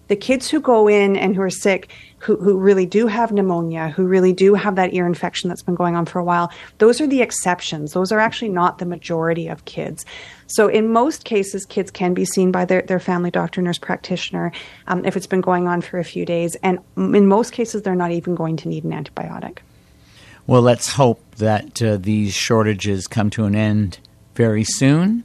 The 0.09 0.17
kids 0.17 0.51
who 0.51 0.61
go 0.61 0.89
in 0.89 1.17
and 1.17 1.35
who 1.35 1.43
are 1.43 1.51
sick, 1.51 1.91
who, 2.19 2.37
who 2.37 2.59
really 2.59 2.87
do 2.87 3.07
have 3.07 3.33
pneumonia, 3.33 3.91
who 3.91 4.05
really 4.05 4.33
do 4.33 4.55
have 4.55 4.77
that 4.77 4.93
ear 4.95 5.07
infection 5.07 5.49
that's 5.49 5.63
been 5.63 5.75
going 5.75 5.95
on 5.95 6.05
for 6.05 6.19
a 6.19 6.25
while, 6.25 6.53
those 6.79 7.01
are 7.01 7.07
the 7.07 7.23
exceptions. 7.23 7.93
Those 7.93 8.13
are 8.13 8.19
actually 8.19 8.51
not 8.51 8.79
the 8.79 8.87
majority 8.87 9.49
of 9.49 9.65
kids. 9.65 10.05
So, 10.47 10.69
in 10.69 10.93
most 10.93 11.25
cases, 11.25 11.65
kids 11.67 11.91
can 11.91 12.15
be 12.15 12.25
seen 12.25 12.51
by 12.51 12.65
their, 12.65 12.83
their 12.83 13.01
family 13.01 13.31
doctor, 13.31 13.63
nurse 13.63 13.79
practitioner, 13.79 14.53
um, 14.87 15.05
if 15.05 15.17
it's 15.17 15.27
been 15.27 15.41
going 15.41 15.69
on 15.69 15.81
for 15.81 15.99
a 15.99 16.05
few 16.05 16.25
days. 16.25 16.57
And 16.63 16.79
in 16.97 17.27
most 17.27 17.53
cases, 17.53 17.83
they're 17.83 17.95
not 17.95 18.13
even 18.13 18.35
going 18.35 18.57
to 18.59 18.69
need 18.69 18.85
an 18.85 18.93
antibiotic. 18.93 19.59
Well, 20.47 20.63
let's 20.63 20.93
hope 20.93 21.23
that 21.37 21.83
uh, 21.83 21.99
these 21.99 22.33
shortages 22.35 23.07
come 23.07 23.29
to 23.31 23.45
an 23.45 23.55
end 23.55 23.99
very 24.35 24.65
soon. 24.65 25.25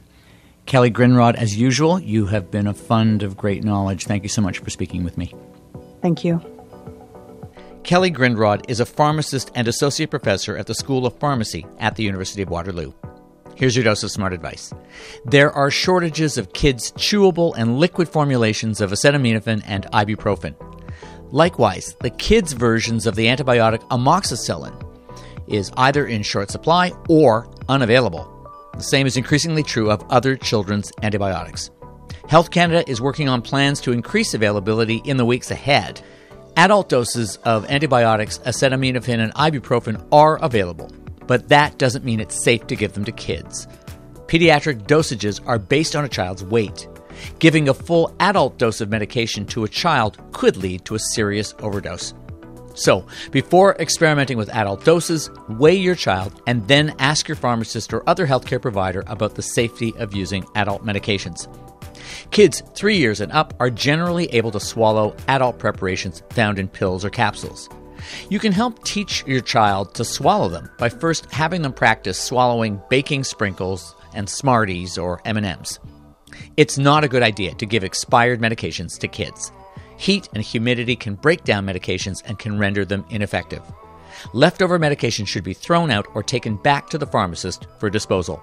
Kelly 0.66 0.90
Grindrod, 0.90 1.34
as 1.34 1.56
usual, 1.56 1.98
you 1.98 2.26
have 2.26 2.50
been 2.50 2.66
a 2.66 2.74
fund 2.74 3.22
of 3.22 3.36
great 3.36 3.64
knowledge. 3.64 4.04
Thank 4.04 4.22
you 4.22 4.28
so 4.28 4.42
much 4.42 4.58
for 4.58 4.70
speaking 4.70 5.04
with 5.04 5.16
me. 5.16 5.34
Thank 6.02 6.24
you. 6.24 6.42
Kelly 7.84 8.10
Grindrod 8.10 8.64
is 8.66 8.80
a 8.80 8.86
pharmacist 8.86 9.50
and 9.54 9.68
associate 9.68 10.08
professor 10.08 10.56
at 10.56 10.66
the 10.66 10.74
School 10.74 11.06
of 11.06 11.18
Pharmacy 11.18 11.66
at 11.78 11.96
the 11.96 12.02
University 12.02 12.40
of 12.40 12.48
Waterloo. 12.48 12.94
Here's 13.56 13.76
your 13.76 13.84
dose 13.84 14.02
of 14.02 14.10
smart 14.10 14.32
advice. 14.32 14.72
There 15.26 15.52
are 15.52 15.70
shortages 15.70 16.38
of 16.38 16.54
kids' 16.54 16.92
chewable 16.92 17.54
and 17.58 17.78
liquid 17.78 18.08
formulations 18.08 18.80
of 18.80 18.90
acetaminophen 18.90 19.62
and 19.66 19.84
ibuprofen. 19.92 20.54
Likewise, 21.30 21.94
the 22.00 22.08
kids' 22.08 22.54
versions 22.54 23.06
of 23.06 23.16
the 23.16 23.26
antibiotic 23.26 23.86
amoxicillin 23.90 24.82
is 25.46 25.70
either 25.76 26.06
in 26.06 26.22
short 26.22 26.50
supply 26.50 26.90
or 27.10 27.50
unavailable. 27.68 28.30
The 28.78 28.82
same 28.82 29.06
is 29.06 29.18
increasingly 29.18 29.62
true 29.62 29.90
of 29.90 30.02
other 30.08 30.36
children's 30.36 30.90
antibiotics. 31.02 31.70
Health 32.30 32.50
Canada 32.50 32.82
is 32.90 33.02
working 33.02 33.28
on 33.28 33.42
plans 33.42 33.78
to 33.82 33.92
increase 33.92 34.32
availability 34.32 35.02
in 35.04 35.18
the 35.18 35.26
weeks 35.26 35.50
ahead. 35.50 36.00
Adult 36.56 36.88
doses 36.88 37.36
of 37.44 37.68
antibiotics, 37.68 38.38
acetaminophen, 38.38 39.18
and 39.18 39.34
ibuprofen 39.34 40.06
are 40.12 40.36
available, 40.36 40.88
but 41.26 41.48
that 41.48 41.78
doesn't 41.78 42.04
mean 42.04 42.20
it's 42.20 42.44
safe 42.44 42.64
to 42.68 42.76
give 42.76 42.92
them 42.92 43.04
to 43.04 43.12
kids. 43.12 43.66
Pediatric 44.26 44.86
dosages 44.86 45.40
are 45.46 45.58
based 45.58 45.96
on 45.96 46.04
a 46.04 46.08
child's 46.08 46.44
weight. 46.44 46.86
Giving 47.40 47.68
a 47.68 47.74
full 47.74 48.14
adult 48.20 48.58
dose 48.58 48.80
of 48.80 48.88
medication 48.88 49.46
to 49.46 49.64
a 49.64 49.68
child 49.68 50.18
could 50.32 50.56
lead 50.56 50.84
to 50.84 50.94
a 50.94 51.00
serious 51.00 51.54
overdose. 51.58 52.14
So, 52.74 53.06
before 53.30 53.76
experimenting 53.76 54.36
with 54.36 54.48
adult 54.48 54.84
doses, 54.84 55.30
weigh 55.48 55.76
your 55.76 55.94
child 55.94 56.40
and 56.46 56.66
then 56.68 56.94
ask 56.98 57.28
your 57.28 57.36
pharmacist 57.36 57.92
or 57.92 58.08
other 58.08 58.26
healthcare 58.26 58.62
provider 58.62 59.04
about 59.06 59.34
the 59.34 59.42
safety 59.42 59.92
of 59.96 60.14
using 60.14 60.44
adult 60.54 60.84
medications. 60.84 61.48
Kids 62.30 62.62
3 62.74 62.96
years 62.96 63.20
and 63.20 63.32
up 63.32 63.54
are 63.60 63.70
generally 63.70 64.26
able 64.26 64.50
to 64.50 64.60
swallow 64.60 65.16
adult 65.28 65.58
preparations 65.58 66.22
found 66.30 66.58
in 66.58 66.68
pills 66.68 67.04
or 67.04 67.10
capsules. 67.10 67.68
You 68.28 68.38
can 68.38 68.52
help 68.52 68.84
teach 68.84 69.24
your 69.26 69.40
child 69.40 69.94
to 69.94 70.04
swallow 70.04 70.48
them 70.48 70.70
by 70.78 70.88
first 70.88 71.30
having 71.32 71.62
them 71.62 71.72
practice 71.72 72.18
swallowing 72.18 72.80
baking 72.90 73.24
sprinkles 73.24 73.94
and 74.14 74.28
Smarties 74.28 74.98
or 74.98 75.20
M&Ms. 75.24 75.78
It's 76.56 76.78
not 76.78 77.04
a 77.04 77.08
good 77.08 77.22
idea 77.22 77.54
to 77.54 77.66
give 77.66 77.84
expired 77.84 78.40
medications 78.40 78.98
to 78.98 79.08
kids. 79.08 79.52
Heat 79.96 80.28
and 80.34 80.42
humidity 80.42 80.96
can 80.96 81.14
break 81.14 81.44
down 81.44 81.66
medications 81.66 82.22
and 82.26 82.38
can 82.38 82.58
render 82.58 82.84
them 82.84 83.04
ineffective. 83.10 83.62
Leftover 84.32 84.78
medication 84.78 85.24
should 85.24 85.44
be 85.44 85.54
thrown 85.54 85.90
out 85.90 86.06
or 86.14 86.22
taken 86.22 86.56
back 86.56 86.90
to 86.90 86.98
the 86.98 87.06
pharmacist 87.06 87.66
for 87.78 87.90
disposal. 87.90 88.42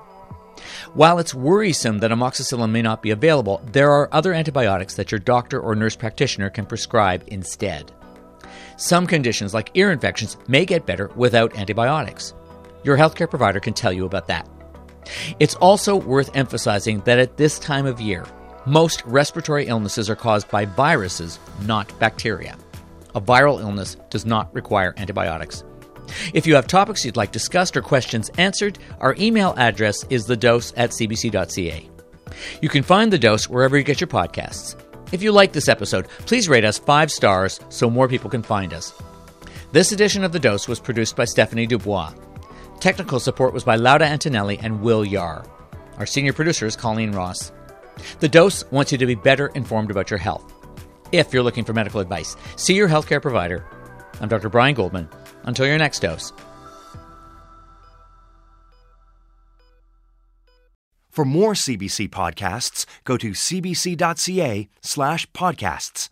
While 0.93 1.19
it's 1.19 1.33
worrisome 1.33 1.99
that 1.99 2.11
amoxicillin 2.11 2.71
may 2.71 2.81
not 2.81 3.01
be 3.01 3.11
available, 3.11 3.61
there 3.71 3.91
are 3.91 4.13
other 4.13 4.33
antibiotics 4.33 4.95
that 4.95 5.11
your 5.11 5.19
doctor 5.19 5.59
or 5.59 5.75
nurse 5.75 5.95
practitioner 5.95 6.49
can 6.49 6.65
prescribe 6.65 7.23
instead. 7.27 7.91
Some 8.77 9.07
conditions, 9.07 9.53
like 9.53 9.71
ear 9.75 9.91
infections, 9.91 10.37
may 10.47 10.65
get 10.65 10.85
better 10.85 11.09
without 11.15 11.57
antibiotics. 11.57 12.33
Your 12.83 12.97
healthcare 12.97 13.29
provider 13.29 13.59
can 13.59 13.73
tell 13.73 13.93
you 13.93 14.05
about 14.05 14.27
that. 14.27 14.47
It's 15.39 15.55
also 15.55 15.95
worth 15.95 16.35
emphasizing 16.35 17.01
that 17.01 17.19
at 17.19 17.37
this 17.37 17.59
time 17.59 17.85
of 17.85 18.01
year, 18.01 18.25
most 18.65 19.03
respiratory 19.05 19.65
illnesses 19.65 20.09
are 20.09 20.15
caused 20.15 20.49
by 20.49 20.65
viruses, 20.65 21.39
not 21.65 21.97
bacteria. 21.99 22.57
A 23.15 23.21
viral 23.21 23.59
illness 23.59 23.97
does 24.09 24.25
not 24.25 24.53
require 24.53 24.93
antibiotics. 24.97 25.63
If 26.33 26.47
you 26.47 26.55
have 26.55 26.67
topics 26.67 27.05
you'd 27.05 27.17
like 27.17 27.31
discussed 27.31 27.75
or 27.77 27.81
questions 27.81 28.29
answered, 28.37 28.79
our 28.99 29.15
email 29.19 29.53
address 29.57 30.05
is 30.09 30.25
thedose 30.25 30.73
at 30.77 30.91
cbc.ca. 30.91 31.89
You 32.61 32.69
can 32.69 32.83
find 32.83 33.11
The 33.11 33.19
Dose 33.19 33.49
wherever 33.49 33.77
you 33.77 33.83
get 33.83 33.99
your 33.99 34.07
podcasts. 34.07 34.75
If 35.11 35.21
you 35.21 35.31
like 35.31 35.51
this 35.51 35.67
episode, 35.67 36.07
please 36.25 36.47
rate 36.47 36.63
us 36.63 36.79
five 36.79 37.11
stars 37.11 37.59
so 37.69 37.89
more 37.89 38.07
people 38.07 38.29
can 38.29 38.43
find 38.43 38.73
us. 38.73 38.93
This 39.71 39.91
edition 39.91 40.23
of 40.23 40.31
The 40.31 40.39
Dose 40.39 40.67
was 40.67 40.79
produced 40.79 41.15
by 41.15 41.25
Stephanie 41.25 41.67
Dubois. 41.67 42.13
Technical 42.79 43.19
support 43.19 43.53
was 43.53 43.63
by 43.63 43.75
Lauda 43.75 44.05
Antonelli 44.05 44.57
and 44.59 44.81
Will 44.81 45.05
Yar. 45.05 45.45
Our 45.97 46.05
senior 46.05 46.33
producer 46.33 46.65
is 46.65 46.75
Colleen 46.75 47.11
Ross. 47.11 47.51
The 48.19 48.29
Dose 48.29 48.63
wants 48.71 48.91
you 48.91 48.97
to 48.97 49.05
be 49.05 49.15
better 49.15 49.47
informed 49.47 49.91
about 49.91 50.09
your 50.09 50.17
health. 50.17 50.53
If 51.11 51.33
you're 51.33 51.43
looking 51.43 51.65
for 51.65 51.73
medical 51.73 51.99
advice, 51.99 52.35
see 52.55 52.73
your 52.73 52.87
healthcare 52.87 53.21
provider. 53.21 53.65
I'm 54.19 54.29
Dr. 54.29 54.49
Brian 54.49 54.75
Goldman. 54.75 55.09
Until 55.43 55.65
your 55.65 55.77
next 55.77 55.99
dose. 55.99 56.31
For 61.11 61.25
more 61.25 61.53
CBC 61.53 62.09
podcasts, 62.09 62.85
go 63.03 63.17
to 63.17 63.31
cbc.ca 63.31 64.69
slash 64.81 65.29
podcasts. 65.31 66.07